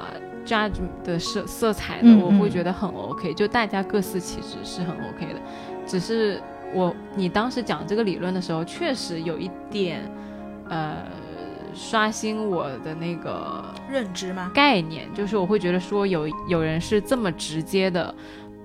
[0.43, 0.71] judge
[1.03, 5.39] 的色色彩的，我会觉得很 OK，就大家各司其职是很 OK 的。
[5.85, 6.41] 只是
[6.73, 10.01] 我你当时讲这个理论的时候，确实有一点
[10.67, 10.95] 呃。
[11.75, 14.51] 刷新我的那个认知吗？
[14.53, 18.13] 概念就是我会觉得说有有人是这么直接的，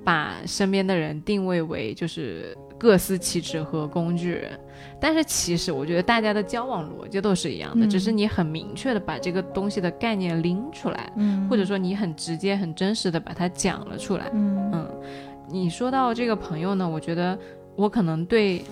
[0.04, 4.58] 把身边的人定位为就是各司其职和工具人，
[5.00, 11.12] 但是其实我觉得大家的交往逻辑都是一样的，只是你很明确的把这个东西的概念拎出来，
[11.50, 14.30] 或者说你很直接很真实的把它讲了出来。
[14.32, 14.88] 嗯，
[15.48, 17.38] 你说到这个朋友呢，我觉得
[17.74, 18.64] 我可能对。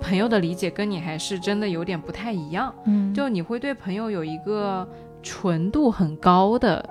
[0.00, 4.86] 朋友的理解跟你还是真的有点不太一样，嗯，就你会对朋友有一个
[5.22, 6.84] 纯度很高的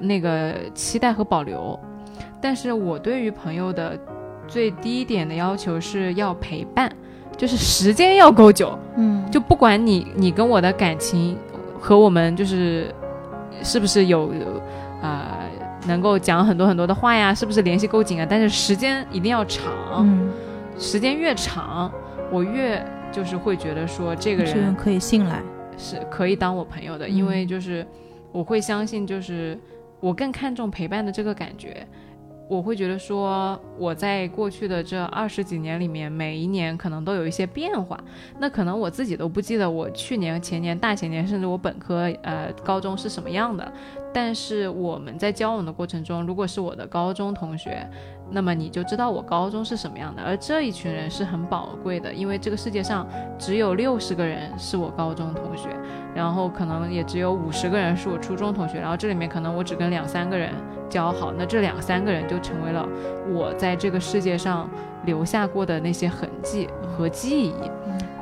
[0.00, 1.78] 那个期待和保留，
[2.40, 3.98] 但是我对于朋友的
[4.46, 6.90] 最低点的要求是要陪伴，
[7.36, 11.36] 就是时间要够久，嗯，就不管你你跟我的感情
[11.78, 12.92] 和我们就是
[13.62, 14.32] 是不是有
[15.02, 15.38] 啊
[15.86, 20.28] 能够讲很多很多的话呀，是不是联系够紧啊，但是时间一定要长，嗯。
[20.78, 21.92] 时间越长，
[22.30, 25.42] 我越就是会觉得说这个人可以信赖，
[25.76, 27.84] 是可以当我朋友的，因为就是
[28.30, 29.58] 我会相信，就是
[29.98, 31.84] 我更看重陪伴的这个感觉。
[32.48, 38.02] 我会觉得说我在过去的这二十几年里面，每一年可能都有一些变化，
[38.38, 43.70] 那可能我自己都不记得我去年、前年、大前年，甚至我本科、呃高中是什么样的。
[44.14, 47.86] 但是我们在交往的过程中，如果是我的高中同学。
[48.30, 50.22] 那么你就知道我高中是什么样的。
[50.22, 53.06] 而这一群人是很宝贵的，因为这个世界上
[53.38, 55.68] 只有六十个人是我高中同学，
[56.14, 60.52] 然后可能也只有五十个人是我初中同学，然后这里面可能我只跟两三个人
[60.88, 62.86] 交好，那这两三个人就成为了
[63.32, 64.68] 我在这个世界上
[65.04, 67.54] 留下过的那些痕迹和记忆。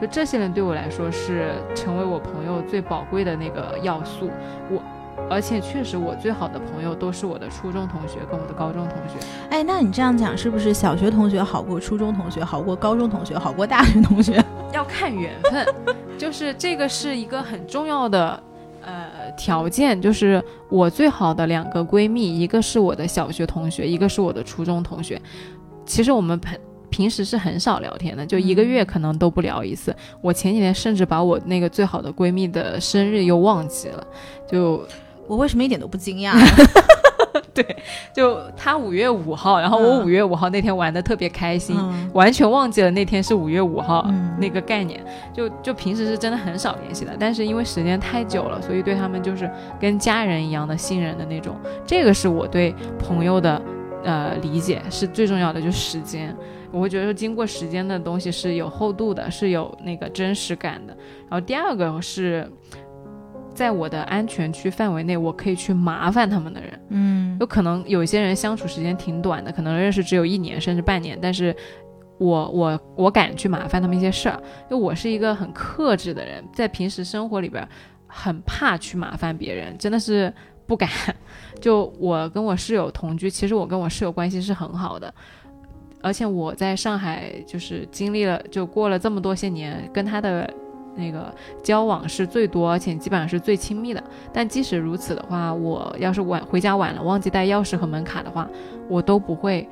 [0.00, 4.30] 就这些人对我来说是成为我朋友最宝贵的那个要素。
[4.70, 4.82] 我。
[5.28, 9.26] 而且确实，我最好的朋友都是我的初中同学跟我的高中同学。
[9.50, 14.42] 哎，那你这样讲，是不是小学同学好过初中同学，好过高中同学，好过大学同学？
[14.72, 15.66] 要看缘分，
[16.16, 18.40] 就是这个是一个很重要的
[18.82, 20.00] 呃条件。
[20.00, 25.20] 就是我最好的两个闺蜜，一个是我的小学同学，一个是我的初中同学。
[25.84, 26.58] 其实我们平
[26.88, 29.94] 平时是很少聊天的，就一个月可能都不聊一次。
[30.20, 34.06] 我前几天甚至把我那个最好的闺蜜的生日又忘记了，
[34.48, 34.80] 就。
[35.26, 36.32] 我为什么一点都不惊讶？
[37.52, 37.64] 对，
[38.12, 41.74] 就他五月五号，然后我五月五号那天玩的特别开心，
[42.12, 44.06] 完全忘记了那天是五月五号
[44.38, 45.02] 那个概念。
[45.32, 51.56] 就就平时是真的很少联系的，但是因为时间太久了，所以对他们就是跟家人一样的信任的那种。
[51.86, 53.60] 这个是我对朋友的
[54.04, 56.34] 呃理解是最重要的，就是时间。
[56.70, 60.94] 我会觉得说，经过时间的东西是有厚度的，是有那个真实感的。
[61.28, 62.50] 然后第二个是。
[63.56, 71.56] 在我的安全区范围内，我可以去麻烦他们的人，嗯，有可能有一些人相处时间挺短的，可能认识只有一年甚至半年，但是
[72.18, 74.38] 我我我敢去麻烦他们一些事儿，
[74.70, 77.66] 因为我是一个很克制的人，在平时生活里边
[78.06, 80.32] 很怕去麻烦别人，真的是
[80.66, 80.88] 不敢。
[81.58, 85.12] 就我跟我室友同居，其实我跟我室友关系是很好的，
[86.02, 90.48] 而且我在上海就是经历了就过了这么多些年，跟他的。
[90.96, 91.32] 那个
[91.62, 94.02] 交往是最多，而且基本上是最亲密的。
[94.32, 98.48] 但即使如此的话，我要是晚回家晚了，忘记带钥匙和门卡的话，
[98.88, 99.68] 我都不会，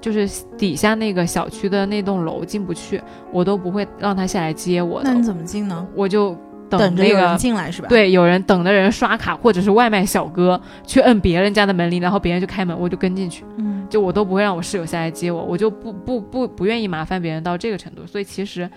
[0.00, 3.00] 就是底下那个小区的那栋楼进不去，
[3.32, 5.00] 我都不会让他下来接我。
[5.04, 5.86] 那你怎么进呢？
[5.94, 6.36] 我就
[6.68, 7.88] 等着有人进来是吧？
[7.88, 13.44] 对，有人等的人刷卡，或者是外卖小哥去摁别人家的门铃，然后别人就开门，我就跟进去。
[13.58, 18.06] 嗯，就我都不会让我室友下来接我，我就不不不不愿意麻烦别人到这个程度。
[18.06, 18.68] 所以其实，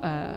[0.00, 0.34] 呃。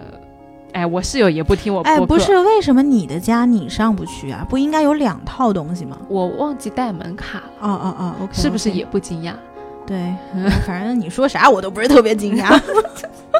[0.73, 1.81] 哎，我室友也不听我。
[1.81, 4.45] 哎，不是，为什么你的家你上不去啊？
[4.49, 5.97] 不应该有两套东西吗？
[6.07, 7.43] 我忘记带门卡了。
[7.59, 9.33] 哦哦哦，OK，是不是也不惊讶？
[9.85, 10.13] 对，
[10.65, 12.59] 反正你说啥我都不是特别惊讶。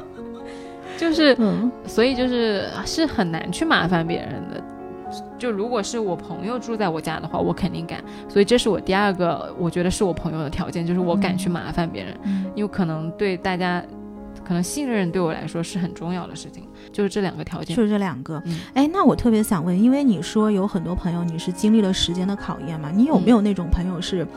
[0.98, 1.38] 就是，
[1.88, 4.62] 所以就是是很难去麻烦别人的。
[5.38, 8.00] 就如果是我朋友住在我家的话，我肯定敢。
[8.28, 12.16] 所以这是我第二个，我觉得是我朋友的条件，就是我敢去麻烦别人，
[12.56, 13.82] 因为可能对大家。
[14.52, 18.44] 可能信任对我来说是很重要的事情，就是这两个条件，就是这两个。
[18.74, 22.92] 哎，那我特别想问，因为你说有很多朋友你是经历了时间的考验嘛？
[22.94, 24.28] 你有没有那种朋友是，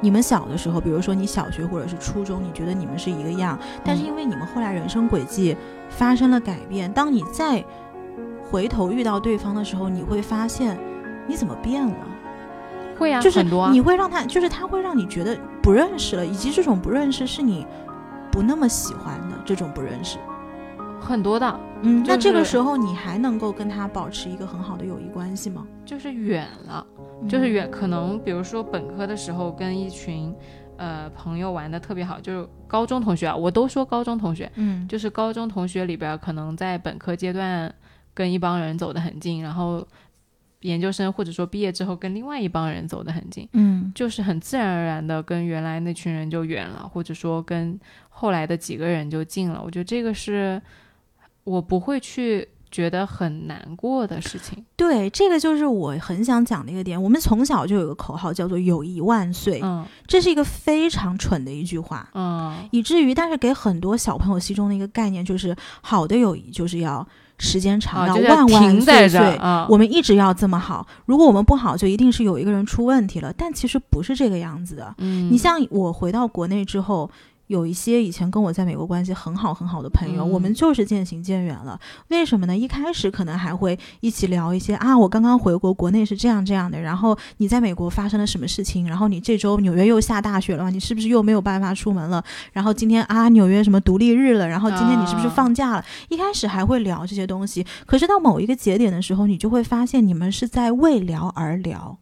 [0.00, 5.54] 你们小的时候，比如说你小学或者是初中，你觉得你们是一个样，但是因为你们后来人生轨迹
[5.90, 7.62] 发生了改变，当你再
[8.50, 10.78] 回头遇到对方的时候，你会发现
[11.26, 11.94] 你怎么变了？
[12.98, 17.66] 会啊，就是，你会让他，就是他会让你觉得不认识了，以及这种不认识是你
[18.38, 19.36] 不那么喜欢的。
[19.44, 20.16] 这种不认识，
[21.00, 25.66] 很多的，嗯，那这个时候你还能够跟他保持一个很好的友谊关系吗？
[25.84, 26.86] 就是远了，
[27.28, 30.32] 就是远，可能比如说本科的时候跟一群，
[30.76, 37.74] 呃，朋友玩的特别好，就是高中同学啊，我都说高中同学，嗯，就是高中同学里边，可能在本科阶段
[38.14, 39.84] 跟一帮人走得很近，然后。
[40.62, 49.62] 研究生或者说毕业之后跟另外一帮人走得很近，嗯，就是很自然而然的跟原来那群人就远了，或者说跟后来的几个人就近了。
[49.64, 50.60] 我觉得这个是
[51.44, 54.64] 我不会去觉得很难过的事情。
[54.74, 57.00] 对，这个就是我很想讲的一个点。
[57.00, 67.06] 我们从小就有个口号叫做“友谊万岁”，嗯，这是一个非常蠢的一句话，嗯，以至于但是给很多小朋友心中的一个概念就是好的友谊就是要。
[67.38, 70.86] 时间长到万万岁岁，我们一直要这么好。
[71.06, 73.32] 如果我们不好，就一定是有一个人出问题了。
[73.32, 74.94] 但其实不是这个样子的。
[74.98, 77.10] 嗯，你像我回到国内之后。
[77.48, 81.78] 有一些以前跟我在美国关系很好很好的朋友，我们就是渐行渐远了。
[82.08, 82.56] 为什么呢？
[82.56, 86.80] 一开始可能还会一起聊一些啊，我刚刚回国，国内是这样这样的。
[86.80, 88.86] 然后你在美国发生了什么事情？
[88.86, 92.22] 然后你这周纽约又下大雪了，你是不是又没有办法出门了？
[92.52, 94.46] 然后今天啊，纽约什么独立日了？
[94.46, 95.84] 然后今天你是不是放假了？
[96.10, 101.98] 一开始还会聊这些东西，可是到某一个节点的时候，你就会发现你们是在为聊而聊。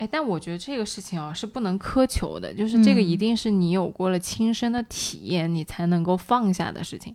[0.00, 7.14] 哎，但我觉得这个事情啊是不能苛求的，就是这个一定是你有过了亲身的体验，你才能够放下的事情。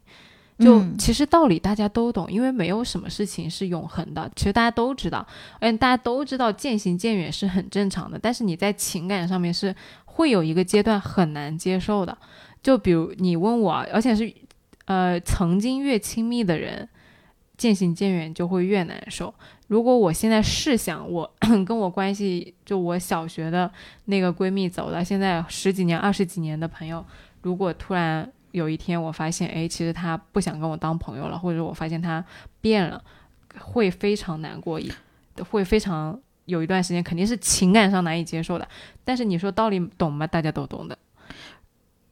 [0.60, 4.32] 就其实道理大家都懂，因为没有什么事情是永恒的。
[4.36, 5.26] 其实大家都知道，
[5.62, 8.20] 嗯，大家都知道渐行渐远是很正常的。
[8.20, 9.76] 但是你在情感上面是
[10.06, 12.16] 会有一个阶段很难接受的。
[12.62, 14.32] 就比如你问我，而且是
[14.86, 16.88] 呃曾经越亲密的人，
[17.58, 19.34] 渐行渐远就会越难受。
[19.68, 21.30] 如果我现在试想，我
[21.66, 23.70] 跟我关系就我小学的
[24.06, 27.04] 那个闺蜜走了，现在十几年、二十几年的朋友，
[27.42, 32.24] 如果突然有一天我发现，哎，其实她不想跟我当朋友了，或者我发现她
[32.62, 33.04] 变了，
[33.60, 34.80] 会非常难过，
[35.50, 38.68] 会非常有一段时间肯定是情感上难以接受的。
[39.04, 40.28] 但是你说道理懂吗？
[40.28, 40.98] 大家都懂的。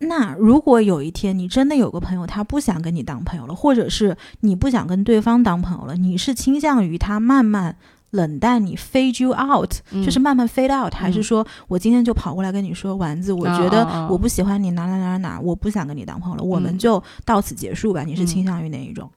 [0.04, 7.76] 那如果有一天你真的有个朋友，他不想跟你当朋友了，或者是你不想跟对方当朋友了，你是倾向于他慢慢
[8.12, 9.72] 冷淡你，fade you out，
[10.04, 18.04] 就是慢慢 fade out，还是说我今天就跑过来跟你说，丸子，我觉得我不喜欢你哪哪哪哪，我不想跟你当朋友了，我们就到此结束吧？
[18.04, 19.10] 你是倾向于哪一种？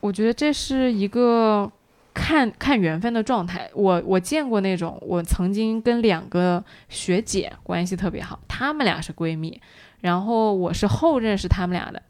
[0.00, 1.70] 我觉得这是一个。
[2.14, 9.60] 看看缘分的状态，我我见过那种，我曾经跟两个学姐关系特别好，她们俩是闺蜜，
[10.00, 12.00] 然后我是后认识她们俩的，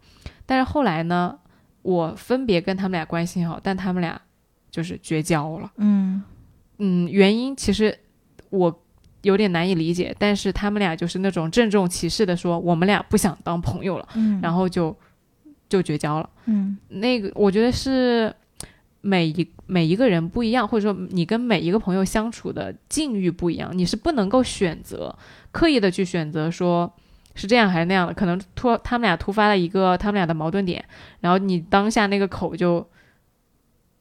[0.45, 1.37] 但是后来呢，
[1.81, 4.21] 我分别跟她们俩关系好，但她们俩
[4.69, 5.71] 就是绝交了。
[5.77, 6.23] 嗯
[6.77, 7.97] 嗯，原因其实
[8.51, 8.83] 我
[9.23, 14.07] 有点难以理解，但是她们俩就是那种郑重其事的说，我们俩不想当朋友了，
[14.41, 14.95] 然后就
[15.67, 16.29] 就绝交了。
[16.45, 18.31] 嗯，那个我觉得是。
[19.07, 25.15] 每一每一个人不一样，或者说你跟每一个朋友相处的境遇不一样，你是不能够选择
[25.51, 26.91] 刻意的去选择说
[27.35, 28.13] 是这样还是那样的。
[28.15, 30.83] 可能突他们俩突发了一个他们俩的矛盾点，
[31.19, 32.83] 然后你当下那个口就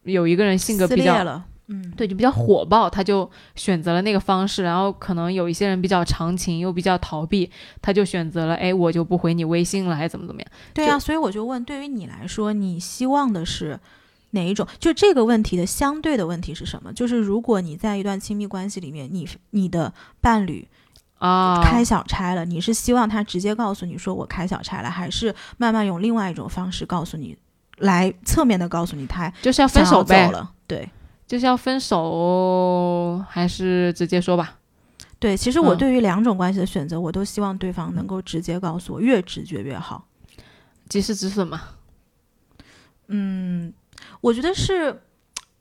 [0.05, 4.63] 有一个人性格比较，嗯，对，就比较火爆，他就选择了那个方式。
[4.63, 7.51] 然后可能有一些人比较长情又比较逃避，
[7.83, 10.51] 他就选择了哎，我就不回你微信了，还怎么怎么样？
[10.73, 13.79] 对啊，所以我就问，对于你来说，你希望的是？
[14.35, 14.67] 哪一种？
[14.79, 16.93] 就这个问题的相对的问题是什么？
[16.93, 20.69] 就是如果你在一段亲密关系里面，你你的伴侣
[21.19, 27.37] 啊开小差了，你是希望他直接告诉你说我开小差了，还是慢慢用另外一种方式告诉你，
[27.79, 30.31] 来侧面的告诉你他就是要分手呗？
[30.67, 30.91] 对，
[31.27, 34.59] 就是要分手，还是直接说吧？
[35.19, 40.07] 对，其实我对于两种关系的选择，我都希望对方能够直接告诉我，越直觉越好，
[40.89, 41.63] 及时止损嘛。
[43.07, 43.73] 嗯。
[44.25, 45.03] 我觉得是，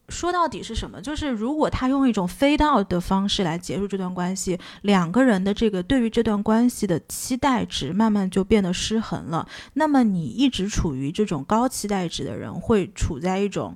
[0.08, 1.02] 说到底是什么？
[1.02, 9.46] 就是如果他用一种飞到的方式来结束这段关系，两个人的这个对于这段关系的期待值慢慢就变得失衡了。
[9.74, 13.76] 那么你一直处于这种高期待值的人，会处在一种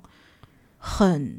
[0.78, 1.38] 很。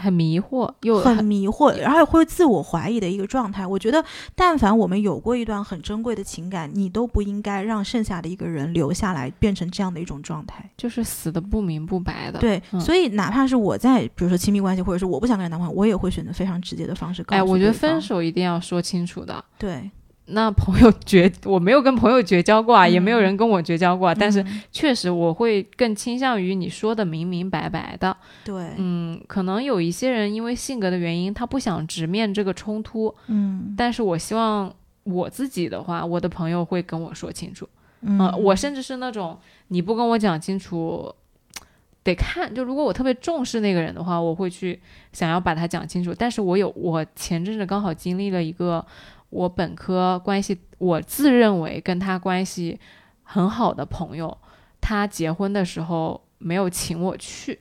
[0.00, 3.66] 很迷惑，又很迷惑，然后会自我怀疑的一个状态。
[3.66, 12.38] 我觉得，但凡我们有过一段很珍贵的情感，你都不应该让剩下的一个人留下来，变成这样的一种状态，就是死的不明不白的。
[12.38, 17.40] 对，所以哪怕是我在，比如说亲密关系，或者是我不想跟人谈朋友，我也会选择非常直接的方式告诉。
[17.40, 19.44] 哎，我觉得分手一定要说清楚的。
[19.58, 19.90] 对。
[20.32, 24.14] 那朋友绝，我没有跟朋友绝交过啊，也没有人跟我绝交过。
[24.14, 28.16] 但是确实，我会更倾向于你说的明明白白的。
[28.44, 33.14] 对，嗯，可能有一些人因为性格的原因，他不想直面这个冲突。
[33.26, 34.72] 嗯，但是我希望
[35.04, 37.68] 我自己的话，我的朋友会跟我说清楚。
[38.02, 41.14] 嗯，我甚至是那种你不跟我讲清楚，
[42.02, 42.54] 得看。
[42.54, 44.80] 就如果我特别重视那个人的话，我会去
[45.12, 46.14] 想要把他讲清楚。
[46.16, 48.84] 但是我有，我前阵子刚好经历了一个。
[49.30, 52.78] 我本科关系，我自认为跟他关系
[53.22, 54.36] 很好的朋友，
[54.80, 57.58] 他结婚的时候没有请我去，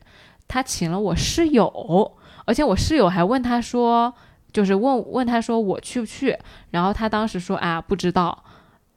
[0.47, 4.13] 他请了我室友，而且我室友还问他说，
[4.51, 6.37] 就是问问他说我去不去，
[6.71, 8.43] 然后他当时说啊不知道，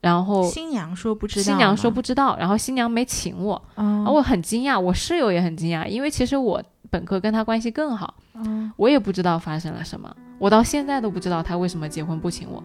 [0.01, 3.63] 然后新娘说不知道，新娘说不知道，然后新娘没请我，
[4.07, 8.15] 我很惊讶，我室友也很惊讶，因为其实我本科跟他关系更好，
[8.77, 10.17] 我也不知道发生了什么。
[10.43, 12.61] 我到现在都不知道他为什么结婚不请我。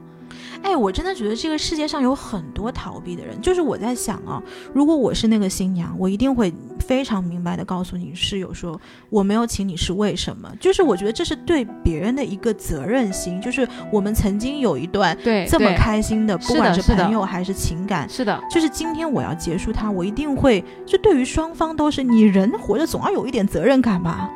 [0.64, 3.40] 哎，我真的觉得这个世界上有很多逃避的人。
[3.40, 4.42] 就是我在想啊，
[4.74, 10.52] 如果我是那个新娘，我一定会非常明白的告诉你室友说我没有请你是为什么。
[10.60, 13.40] 就是我觉得这是对别人的一个责任心。
[13.40, 24.28] 就是我们曾经有一段对这么开心的，不管是朋友还是情感，是的，就是今天我要结束它，我一定会就对于双方都是你人活着总要有一点责任感吧。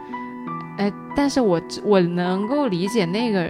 [0.82, 3.44] 哎，但是我我能够理解那个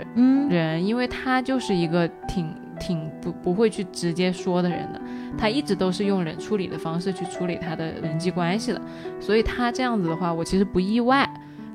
[0.49, 5.01] 人，因为他就是一个挺挺不不会去直接说的人的，
[5.37, 8.81] 他一直都是用冷处理的方式去处理他的人际关系的，
[9.21, 11.25] 所以他这样子的话，我其实不意外，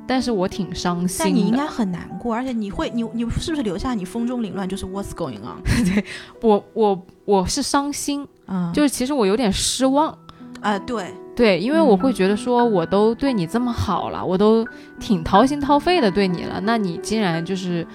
[0.07, 1.24] 但是我挺伤心。
[1.24, 5.62] 但你应该很难过，而且你会，你你是不是留下你风中凌乱，就是 What's going on？
[5.88, 6.04] 对，
[6.42, 10.18] 我我我是伤心，嗯，就是其实我有点失望，
[10.61, 11.14] 啊，对。
[11.37, 14.66] 对，因为我会觉得说，我都对你这么好了，我都
[14.99, 17.87] 挺掏心掏肺的对你了，那你竟然就是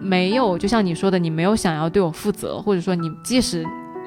[0.00, 3.62] 没有，就像你说的，你没有想要对我负责，或者说你即使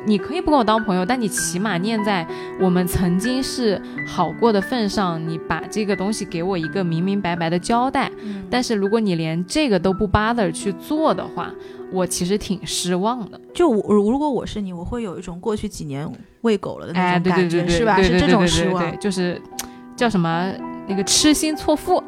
[0.05, 2.25] 你可以不跟我当朋友，但你起码念在
[2.59, 8.11] 我们曾经是好过的份上，你把这个东西给我一个明明白白的交代。
[8.49, 11.51] 但是如果你连这个都不 bother 去做的话，
[11.91, 13.39] 我其实挺失望的。
[13.53, 16.09] 就我如果我是你，我会有一种过去几年
[16.41, 18.01] 喂狗了的那哎，种感觉，对对对对，是吧？
[18.01, 18.99] 是这种失望。
[18.99, 19.41] 就是
[19.95, 20.51] 叫什么
[20.87, 22.03] 那个痴心错付。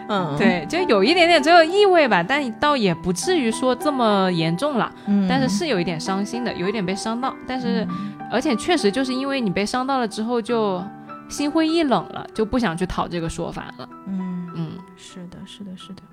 [0.07, 4.91] 嗯，对，就有一点点这个意味吧，但倒也不至于说这么严重了。
[5.07, 7.35] 嗯，但是是有一点伤心的，有一点被伤到。
[7.47, 7.87] 但是，
[8.31, 10.83] 而且确实就是因为你被伤到了之后，就
[11.27, 13.89] 心灰意冷了，就不想去讨这个说法了。
[14.07, 16.03] 嗯，嗯，是的，是的，是的。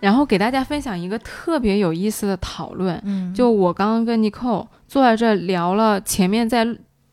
[0.00, 6.66] 然后给大家分享一个特别有意思的讨论，嗯，就我刚刚跟 Nicole 坐在这聊了，前面在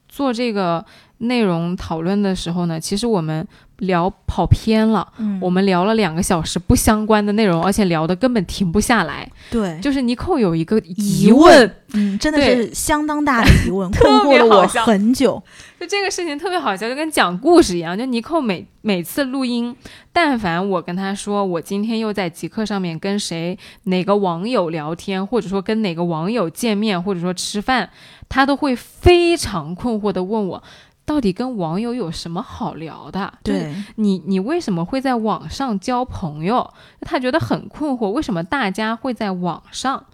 [0.09, 0.85] 做这个
[1.19, 3.47] 内容讨论的时候呢，其实我们
[3.81, 5.07] 聊跑偏了。
[5.17, 9.29] 嗯我们聊了两个小时不相关的内容，而且聊的根本停不下来。
[9.49, 15.41] 对，就是尼寇有一个疑疑问，嗯，真的是相当大的疑问， 困惑了我很久。
[15.79, 17.97] 就这个事情特别好笑，就跟讲故事一样。
[17.97, 19.75] 就尼寇每每次录音，
[20.13, 27.89] 但凡我跟他说我今天又在极客上面跟谁哪个网友聊天，或者说跟哪个网友见面，或者说吃饭，
[28.29, 30.63] 他都会非常困惑的问我。
[31.11, 33.33] 到底跟网友有什么好聊的？
[33.43, 36.73] 就是对，你你为什么会在网上交朋友？
[37.01, 40.05] 他觉得很困惑，为什么大家会在网上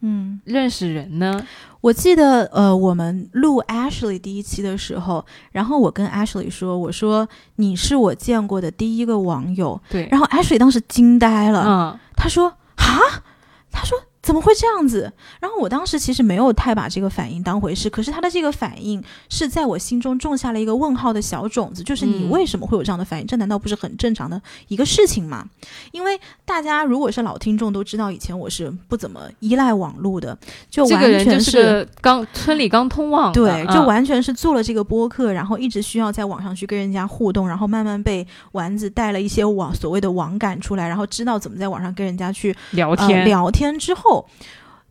[0.00, 1.42] 嗯，认识人呢？
[1.80, 13.24] 我记得呃，我们录 Ashley 第一期的时候，然后我跟 Ashley 说，我说你是我见过的第一个网友，对，然后 Ashley 当时惊呆了，嗯，他说啊，
[13.72, 15.12] 他说怎么会这样子？
[15.38, 23.26] 然后我当时其实没有太把这个反应当回事，可是他的这个反应是在我心中种下了一个问号的小种子，就是你嗯为什么会有这样的反应？
[23.28, 25.46] 这难道不是很正常的一个事情吗？
[25.92, 30.36] 因为大家如果是老听众都知道，以前我是不怎么依赖网络的，
[30.68, 31.88] 就完全是。
[32.00, 44.28] 刚村里刚通网，对，就嗯完全是做了这个播客，然后一直需要在网上去跟人家互动，然后慢慢被丸子带了一些网所谓的网感出来，然后知道怎么在网上跟人家去呃、聊天，聊天之后，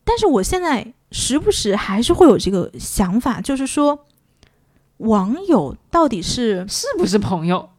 [0.04, 4.06] 但是我现在时不时还是会有这个想法，就是说，
[4.98, 7.70] 网友到底是是不是朋友？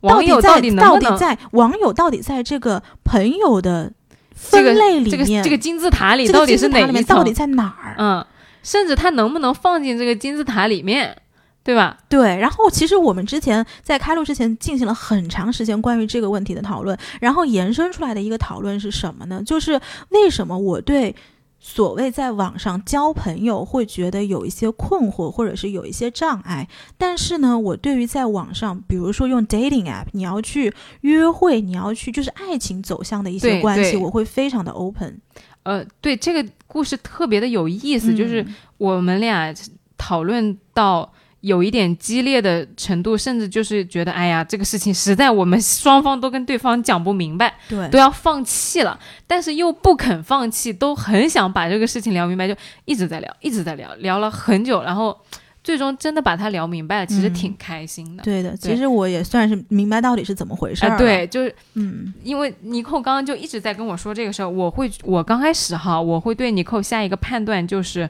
[0.00, 3.92] 网友到底能不能在网友到底在这个朋友的
[4.32, 6.92] 分这个这个类里面，这个金字塔里这个到底是哪一层？
[6.92, 7.96] 面到底在哪儿？
[7.98, 8.24] 嗯，
[8.62, 11.20] 甚至他能不能放进这个金字塔里面，
[11.68, 11.98] 对吧？
[12.08, 19.42] 对，然后其实我们之前在开录之前进行了很长时间关于这个问题的讨论，然后延伸出来的一个讨论是什么呢？
[19.44, 21.14] 就是为什么我对
[21.60, 26.66] 所谓在网上交朋友会觉得有一些困惑，或者是有一些障碍，
[26.96, 35.20] 但是呢，我对于在网上，比如说用 dating app，你要去约会，你要去就是爱情走向的一些关系，我会非常的 open。
[35.64, 39.54] 呃，对，这个故事特别的有意思，就是嗯我们俩
[39.98, 41.12] 讨论到
[41.48, 47.88] 有一点激烈的程度，甚至就是觉得，哎呀，这个事情实在我们双方都跟对方讲不明白，对。
[47.88, 55.18] 都要放弃了，但是又不肯放弃，都很想把这个事情聊明白，就一直在聊，一直在聊，聊了很久，然后
[55.64, 57.32] 最终真的把它聊明白了，其实嗯。
[57.32, 58.22] 挺开心的。
[58.22, 62.12] 对的，其实我也算是明白到底是怎么回事儿、啊、，对，就是嗯。
[62.22, 68.08] 因为尼寇刚刚就一直在跟我说这个事儿，我会，我刚开始哈，我会对尼寇下一个判断就是，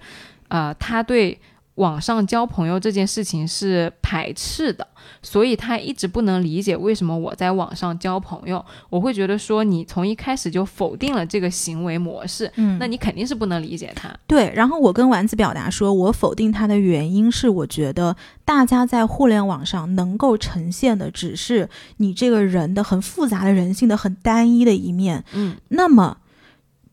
[0.49, 1.39] 呃，他对
[1.79, 4.87] 网上交朋友这件事情是排斥的，
[5.23, 8.65] 所以他一直不能理解为什么我在网上交朋友。
[8.91, 14.13] 我会觉得说，你从一开始就否定了这个行为模式，嗯，那你肯定是不能理解他。
[14.27, 21.69] 对，然后我跟丸子表达说，我否定他的原因是，我觉得大家在互联网上能够呈现的只是
[21.99, 25.25] 你这个人的很复杂的人性的很单一的一面。
[25.33, 26.17] 嗯那么，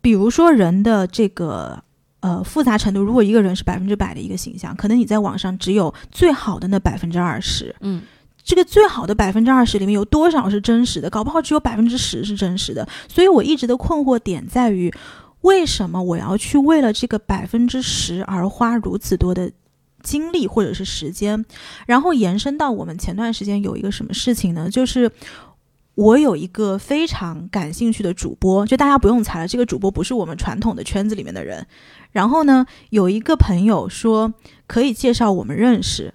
[0.01, 1.81] 比如说人的这个
[2.25, 7.75] 呃复杂程度，如果一个人是百分之百的一个形象，可能你在网上只有最好的那百分之二十。
[7.81, 8.01] 嗯，
[8.43, 11.07] 这个最好的百分之二十里面有多少是真实的？
[11.07, 12.87] 搞不好只有百分之十是真实的。
[13.07, 14.91] 所以我一直的困惑点在于，
[15.41, 19.51] 为什么我要去为了这个百分之十而花如此多的
[20.01, 21.45] 精力或者是时间？
[21.85, 24.67] 然后延伸到我们前段时间有一个什么事情呢？
[24.67, 25.11] 就是。
[25.95, 31.65] 我有一个非常感兴趣的主播，就大家不用猜了，这个主播不是我们传统的圈子里面的人。
[32.11, 34.33] 然后呢，有一个朋友说
[34.67, 36.13] 可以介绍我们认识，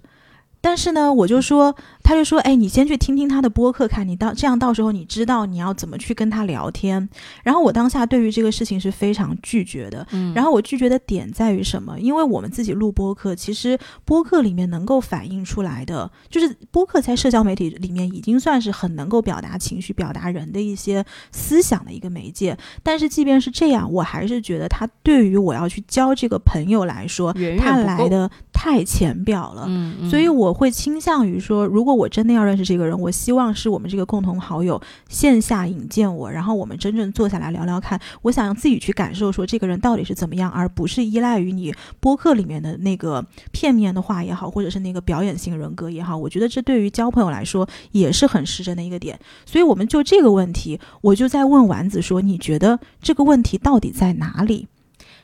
[0.61, 7.09] 但是呢，我就说，他就说，哎，你先去听听他的播客，看你到这样到时候你知道你要怎么去跟他聊天。
[7.43, 10.07] 然后我当下对于这个事情是非常拒绝的。
[10.11, 11.99] 嗯，然后我拒绝的点在于什么？
[11.99, 22.57] 因为我们自己录播客，其实播客里面能够反映出来的，就是播客在社交媒体里面已经算是很能够表达情绪、表达人的一些思想的一个媒介。
[22.83, 27.81] 但是即便是这样，我还是觉得他对于我要去交这个朋友来说，远他。
[27.81, 28.29] 来的
[28.61, 29.65] 太浅表了。
[29.67, 37.99] 嗯，嗯所以我会倾向于说，如果我真的要认识这个人，我希望是我们这个共同好友线下引荐我，然后我们真正坐下来聊聊看。
[38.21, 46.15] 我想让自己去感受说这个人到底是怎么样，而不是依赖于你播客里面的那个片面的话也好，或者是那个表演性人格也好。
[46.15, 49.19] 我觉得这对于交朋友来说也是很失真的一个点。
[49.43, 54.67] 所以我们就这个问题，我就在问丸子说，你觉得这个问题到底在哪里？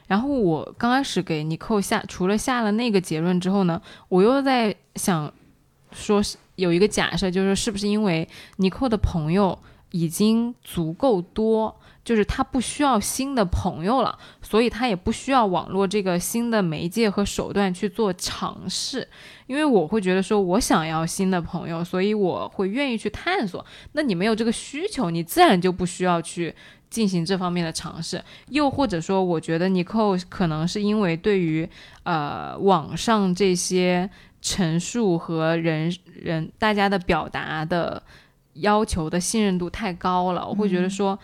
[0.08, 5.32] 然后我刚开始给尼寇下，除了下了那个结论之后呢，我又在想，
[5.92, 9.60] 说是有一个假设，就是是不是因为尼寇的朋友
[9.92, 19.08] 已经足够多，就是他不需要新的朋友了，所以他也不需要网络这个新的媒介和手段去做尝试。
[19.46, 23.66] 因为我会觉得说，我想要新的朋友，所以我会愿意去探索。
[23.94, 26.54] 那你没有这个需求，你自然就不需要去
[26.90, 28.24] 进行这方面的尝试。
[28.50, 31.68] 又或者说，我觉得尼寇可能是因为对于
[32.04, 34.10] 呃网上这些
[34.42, 38.02] 陈述和人人大家的表达的
[38.54, 41.18] 要求的信任度太高了，我会觉得说，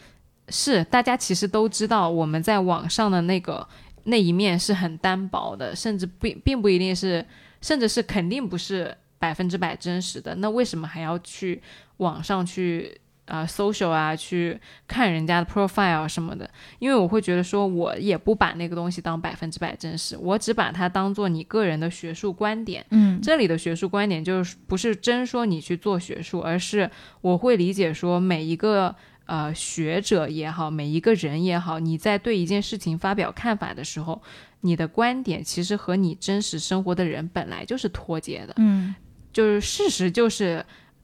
[0.50, 3.66] 是大家其实都知道我们在网上的那个
[4.04, 7.26] 那一面是很单薄的，甚至并并不一定是，
[7.62, 10.36] 甚至是肯定不是百分之百真实的。
[10.36, 11.62] 那为什么还要去
[11.98, 13.00] 网上去？
[13.26, 16.50] 啊、s o c i a l 啊，去看人家的 profile 什么的，
[16.80, 22.86] 因为我会觉得说，我也不把那个东西当百分之百真实，我只把它当做你个人的学术观点。
[22.90, 26.90] 嗯这里的学术观点就是不是真说你去做学术，而是
[27.22, 28.94] 我会理解说每一个
[29.26, 34.22] 呃学者也好，每一个人也好，你在对一件事情发表看法的时候，
[34.62, 38.54] 你的观点其实和你真实生活的人本来就是脱节的。
[38.58, 38.94] 嗯
[39.32, 40.64] 就是事实就是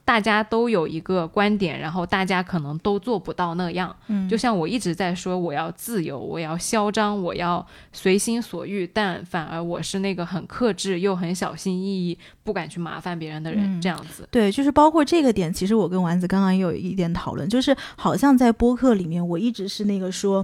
[0.10, 3.96] 大家都有一个观点，然后大家可能都做不到那样。
[4.08, 14.28] 嗯，就像我一直在说，我要自由，我要嚣张，我要随心所欲，但反而我是那个很克制又很小心翼翼，不敢去麻烦别人的人，嗯这样子。
[14.32, 20.44] 对，就是包括这个点，其实我跟丸子刚刚也有一点讨论，就是好像在播客里面，我一直是那个说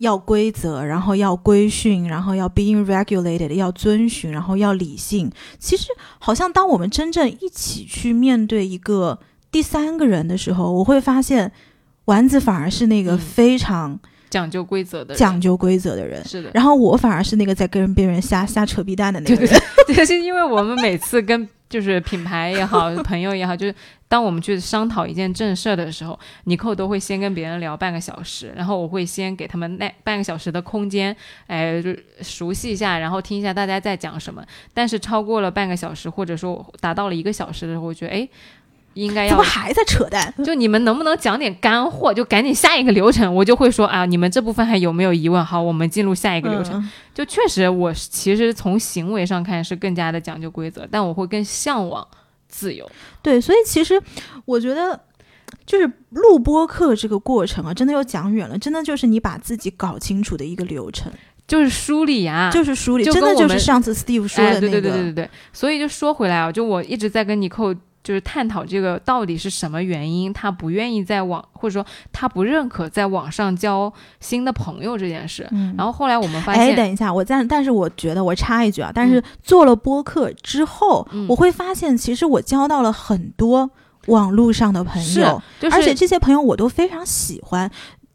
[0.00, 5.30] 要规则，然后要规训，然后要 being regulated，要遵循，然后要理性。
[5.58, 5.88] 其实
[6.18, 9.18] 好像当我们真正一起去面对一个
[9.50, 11.52] 第三个人的时候，我会发现
[12.06, 14.00] 丸子反而是那个嗯非常
[14.30, 16.24] 讲究规则的人，讲究规则的人。
[16.24, 19.60] 是的，然后我反而是那个在跟别人瞎瞎扯逼蛋的那个人。
[19.86, 23.74] 对 对，就是因为我们每次跟就是品牌也好，朋友也好，就是
[24.08, 31.14] 当我们去商讨一件正事儿的时候，尼寇都会先跟别人聊半个小时，然后我会先给他们那半个小时的空间，
[31.46, 34.44] 哎，就熟悉一下，然后听一下大家在讲什么。
[34.74, 38.28] 但是超过了半个小时，或者说达到了一个小时的时候，我觉得哎，
[38.94, 40.32] 应该要怎么还在扯淡？
[40.44, 42.12] 就你们能不能讲点干货？
[42.12, 45.44] 就赶紧下一个流程，我就会说啊，你们这部分还有没有疑问？
[45.44, 46.80] 好，我们进入下一个流程。
[46.80, 52.06] 嗯就确实，我其实从行为上看是更加的讲究规则，但我会更向往
[52.48, 52.90] 自由。
[53.20, 54.00] 对，所以其实
[54.46, 54.98] 我觉得，
[55.66, 61.12] 就是录播课这个过程啊，真的又讲远了，真的就是你把自己搞清楚的一个流程，
[61.46, 65.30] 就是梳理呀、就是梳理，真的就是上次 Steve 说哎，的那个，对对对对对对。
[65.52, 75.46] 所以就说回来啊，就我一直在跟尼寇就是探讨这个到底是什么原因，他不愿意在网或者说他不认可在网上交新的朋友这件事。
[75.50, 83.70] 嗯然后后来我们发现哎，现，等一下，我但但是我觉得我插一句啊，但是嗯做了播客之后，嗯我会发现其实我交到了很多
[84.06, 87.70] 网络上的朋是友，就是而且这些朋友我都非常喜欢。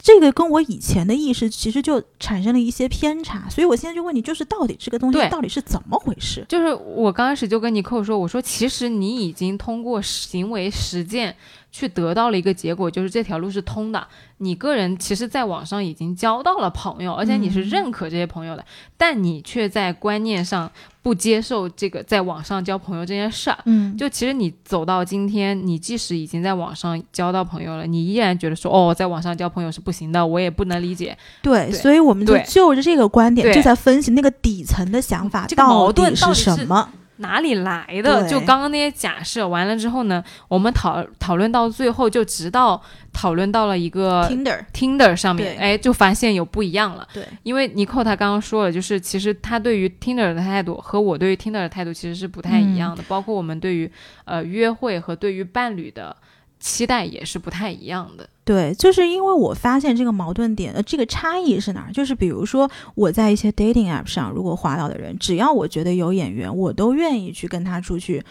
[0.06, 6.46] 这个跟我以前的意识其实就产生了一些偏差，所以我现在就问你，就是到底这个东西到底是怎么回事？
[6.48, 11.36] 就是我刚开始就跟你扣说，我说其实你已经通过行为实践
[11.76, 14.08] 去得到了一个结果，就是这条路是通的。
[14.38, 18.64] 你个人其实在网上已经交到了朋友，而且你是嗯认可这些朋友的，
[18.96, 20.72] 但你却在观念上
[21.02, 23.58] 不接受这个在网上交朋友这件事儿。
[23.66, 31.18] 嗯，就其实你走到今天，你即使已经在网上交到朋友了，你依然觉得说哦，在网上交朋友是不行的，我也不能理解。
[31.42, 36.90] 对，对所以我们就就着这个观点，就在分析那个底层的想法这个矛盾到底是什么。
[37.18, 38.28] 哪里来的？
[38.28, 42.82] 就刚刚那些假设完了之后呢，我们讨讨论到最后，就直到
[43.14, 47.08] 讨论到了一个 Tinder，Tinder 上面，对哎，就发现有不一样了。
[47.14, 53.90] 对，因为尼寇他刚刚说了，就是其实他对于 Tinder 的态度和我对于 Tinder 的态度其实是不太一样的，包括我们对于
[54.26, 56.16] 呃约会和对于伴侣的
[56.60, 58.28] 期待也是不太一样的。
[58.44, 61.92] 对，就是因为我发现这个矛盾点，呃，这个差异是哪儿？
[61.92, 68.24] 就是比如说我在一些 dating app 上，如果滑到的人，只要我觉得有眼缘，我都愿意去跟他出去。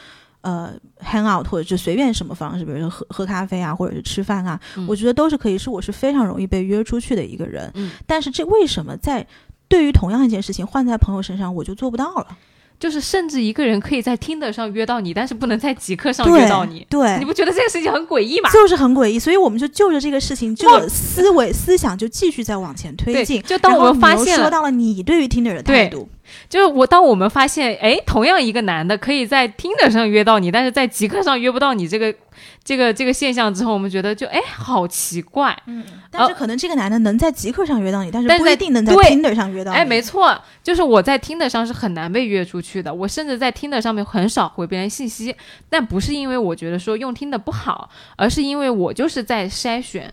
[0.43, 5.57] 呃，hang out 或者是随便什么方式，比如说喝喝咖啡啊，或者是吃饭啊，嗯我觉得都是可以。
[5.57, 7.71] 是我是非常容易被约出去的一个人。
[7.73, 9.27] 嗯但是这为什么在
[9.69, 12.37] 对于同样一件事情换在朋友身上，我就做不到了？
[12.79, 18.51] 就是甚至一个人可以在 Tinder 上约到你，但是不能在极客上约到你，对，你不觉得这个事情很诡异吗？
[18.51, 19.19] 就是很诡异。
[19.19, 23.43] 所以我们就就着这个事情，这个思维思想就继续在往前推，进。
[23.43, 26.09] 就当我们发现，说到了你对于 Tinder 的态度，
[26.49, 32.15] 就是我当我们发现，哎，同样一个男的可以在 Tinder 上约到你，但是在极客上约不到你这个
[32.63, 39.77] 这个这个现象之后，我们觉得就哎好奇怪，嗯但是可能这个男的能在极客上约到你，但是不一定能在对 Tinder 上约到你。
[39.77, 42.93] 哎，没错，就是我在 Tinder 上是很难被约出去的。
[42.93, 45.35] 我甚至在 Tinder 上面很少回别人信息，
[45.69, 50.13] 但不是因为我觉得说用 Tinder 不好，而是因为我就是在筛选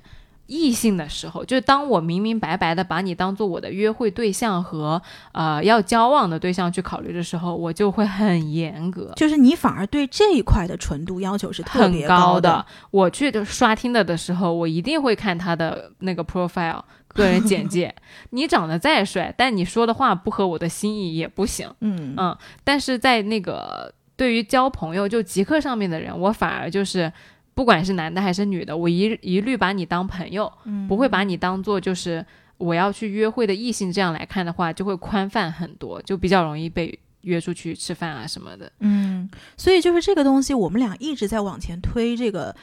[0.52, 9.14] 异性的时候，就是当我明明白白的把你当做我的约会对象和呃要交往的对象去考虑的时候，我就会很严格。
[9.16, 12.66] 就是你反而对这一块的纯度要求是特别很高的。
[12.92, 17.96] 我去刷 Tinder 的时候，我一定会看他的那个 profile 个人简介。
[18.32, 21.74] 你长得再帅，但你说的话不合我的心意也不行。
[21.80, 27.12] 嗯嗯，但是在那个对于交朋友就极客上面的人，我反而就是
[27.54, 32.26] 不管是男的还是女的，我一一律把你当朋友，嗯不会把你当做就是
[32.58, 38.72] 我要去约会的异性这样来看的话，就会宽泛很多，就比较容易被约出去吃饭啊什么的。
[38.80, 42.56] 嗯，所以就是这个东西，我们俩一直在往前推这个。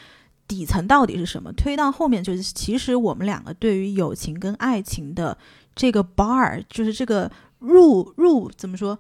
[0.49, 1.53] 底层到底是什么？
[1.53, 5.37] 推到后面就是，其实我们两个对于友情跟爱情的
[5.77, 8.99] 这个 bar，就是这个入入怎么说，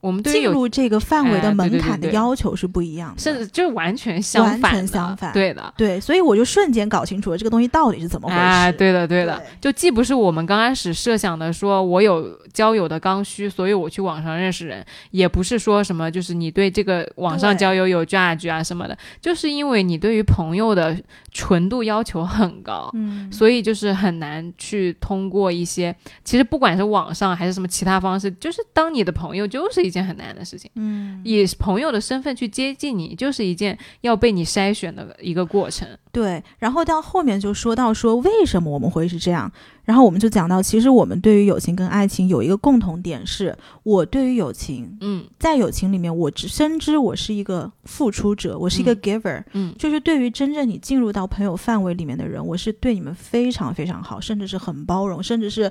[0.00, 3.20] 我们对进入这个范围的门槛的要求是不一样的。
[3.20, 5.72] 甚至就完全相反完，全相反对的。
[5.76, 8.40] 对，所以我就瞬间搞清楚了这个东西到底是怎么回事。
[8.40, 20.96] 哎，对的，对的，对就既不是我们刚开始设想的，说我有交友的刚需，所以我去网上认识人，也不是说什么就是你对这个网上交友有 judge 啊什么的，就是因为你对于朋友的
[21.32, 25.94] 纯度要求很高，嗯，所以就是很难去通过一些，
[26.24, 30.70] 其实不管是网上还是什么其他方式，就是当你的朋友就是一件很难的事情。
[30.76, 35.86] 嗯，以朋友的身份去接近你，就是一件要被你筛选的一个过程。
[36.10, 36.42] 对。
[36.58, 39.50] 然后到后面就说到说为什么我们会是这样，
[39.84, 55.70] 然后我们就讲到，其实我们对于友情跟爱情有一个共同点是，我对于友情，嗯在友情里面，我只深知我是一个付出者，我是一个 giver，、嗯就是对于真正你进入到朋友范围里面的人，我是对你们非常非常好，甚至是很包容，甚至是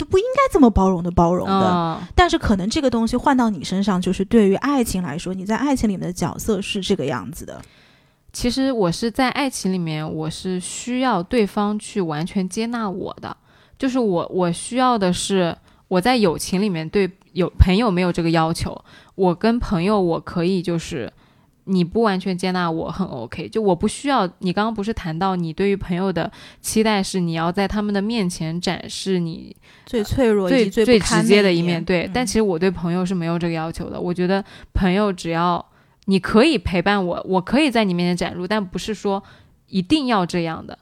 [0.00, 1.54] 都不应该这么包容的包容的。
[1.54, 7.60] 啊但是可能这个东西换到你身上，就是对于爱情来说，你在爱情里面的角色是这个样子的。
[8.32, 13.36] 其实我是在爱情里面，我是需要对方去完全接纳我的，
[13.78, 15.56] 就是我我需要的是
[15.88, 18.84] 我在友情里面对有朋友没有这个要求，
[19.16, 21.12] 我跟朋友我可以就是
[21.64, 26.30] 你不完全接纳我很 OK，就我不需要你刚刚不是谈到你对于朋友的
[26.60, 29.54] 期待是你要在他们的面前展示你
[29.86, 32.06] 最脆弱以最及最最直接的一一面，对。
[32.06, 34.00] 嗯但其实我对朋友是没有这个要求的。
[34.00, 35.64] 我觉得朋友只要
[36.06, 39.22] 你可以陪伴我，我可以在你面前展露，但不是说
[39.66, 40.78] 一定要这样的。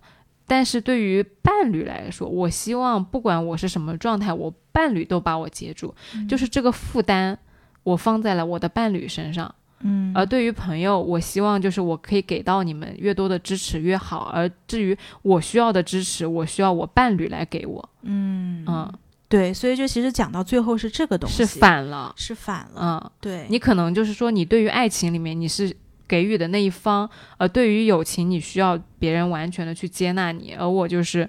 [0.47, 7.39] 但是对于伴侣来说，我希望不管我是什么状态，我伴侣都把我接住，嗯就是这个负担
[7.83, 9.55] 我放在了我的伴侣身上。
[9.81, 14.31] 嗯而对于朋友，我希望就是我可以给到你们越多的支持越好。
[14.35, 17.91] 而至于我需要的支持，我需要我伴侣来给我。
[18.03, 18.93] 嗯嗯，
[19.29, 22.13] 对，所以就其实讲到最后是这个东西是反了。
[22.17, 23.01] 是反了。
[23.05, 25.75] 嗯，对，你可能就是说，你对于爱情里面你是
[26.09, 31.29] 给予的那一方，而对于友情，你需要别人完全的去接纳你，而我就是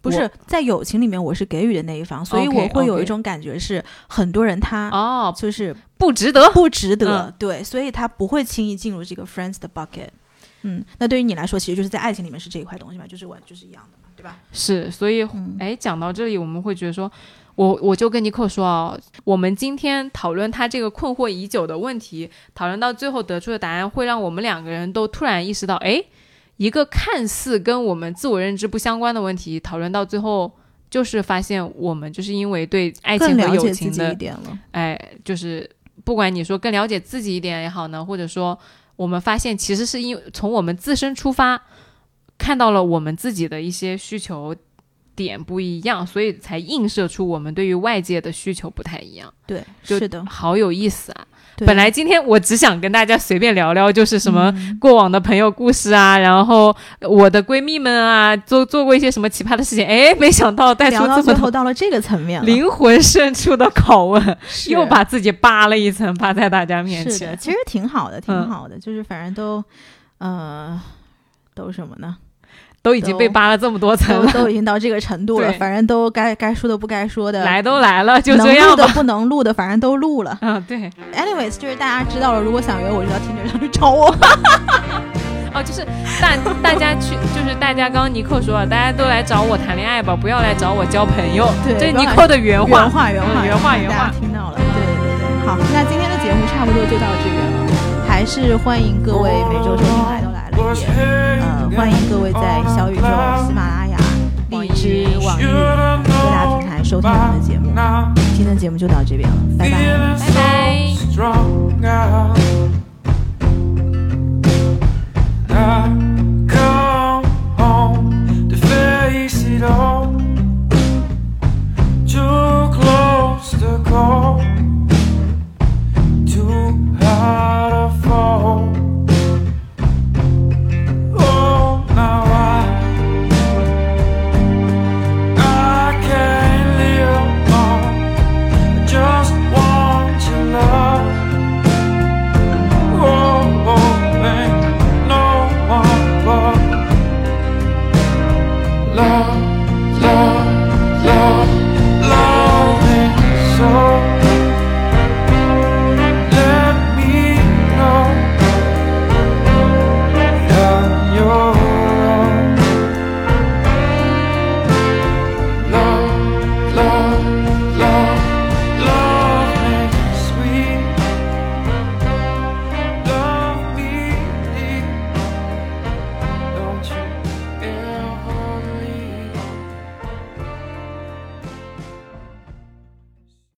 [0.00, 6.50] 不是在友情里面我是给予的那一方，所以我会有一种感觉是很多人他哦，就是不值得。
[6.52, 10.08] 不值得，嗯对，所以他不会轻易进入这个 friends 的 bucket。
[10.62, 14.36] 嗯，那对于你来说，其实就是在爱情里面是这一块东西嘛，就是我就是一样的嘛，对吧？
[14.52, 17.10] 是，所以嗯哎，讲到这里，我们会觉得说，
[17.54, 26.02] 我我就跟尼克说啊，我们今天讨论他这个困惑已久的问题，讨论到最后得出的答案，会让我们两个人都突然意识到，哎，
[26.58, 30.52] 一个看似跟我们自我认知不相关的问题，讨论到最后。
[30.90, 34.16] 就是发现我们就是因为对爱情和友情的。
[34.70, 35.70] 哎，就是
[36.02, 38.58] 不管你说更了解自己一点也好呢，或者说
[38.96, 41.62] 我们发现其实是因为从我们自身出发，
[42.38, 44.56] 看到了我们自己的一些需求
[45.14, 49.30] 点不一样，所以才映射出我们对于外界的需求不太一样。
[49.46, 51.26] 对，是的，好有意思啊！
[51.58, 51.66] 对。
[51.66, 54.78] 本来今天我只想跟大家随便聊聊，就是什么嗯。
[54.80, 64.38] 过往的朋友故事啊，然后我的闺蜜们啊，做做过一些什么奇葩的事情，哎，没想到带出这么多到了这个层面，灵魂深处的拷问，
[64.68, 67.38] 又把自己扒了一层，扒在大家面是的，前。
[67.38, 68.48] 其实挺好的，挺嗯。
[68.48, 69.62] 好的，就是反正都，
[70.18, 70.80] 呃，
[71.54, 72.16] 都什么呢？
[72.82, 78.70] 都已经被扒了这么多层都了，都已经到这个程度了，反正都该该说的不该说的，来都来了，就能这样吧。
[78.70, 80.38] 录的不能录的，反正都录了。
[80.40, 84.14] 嗯， 对，Anyways，就是大家知道了，如果想约我，就到听者上去找我。
[85.54, 85.82] 哦，就是
[86.20, 91.48] 大大家去，就是大家刚刚尼克说了，大家都来找我谈恋爱吧，不要来找我交朋友。
[91.64, 92.80] 对这是尼克的原话。
[92.80, 94.56] 原话，原话，嗯原话原大话家听到了。
[94.56, 100.17] 对对对对，好，那今天的节目差不多就到这边了，还是欢迎各位每周收听来
[100.68, 103.02] 呃，欢迎各位在小宇宙、
[103.46, 103.96] 喜马拉雅、
[104.50, 107.72] 荔枝、网易各大平台收听我们的节目。
[108.36, 109.78] 今天的节目就到这边了，拜拜，
[110.18, 110.88] 拜拜。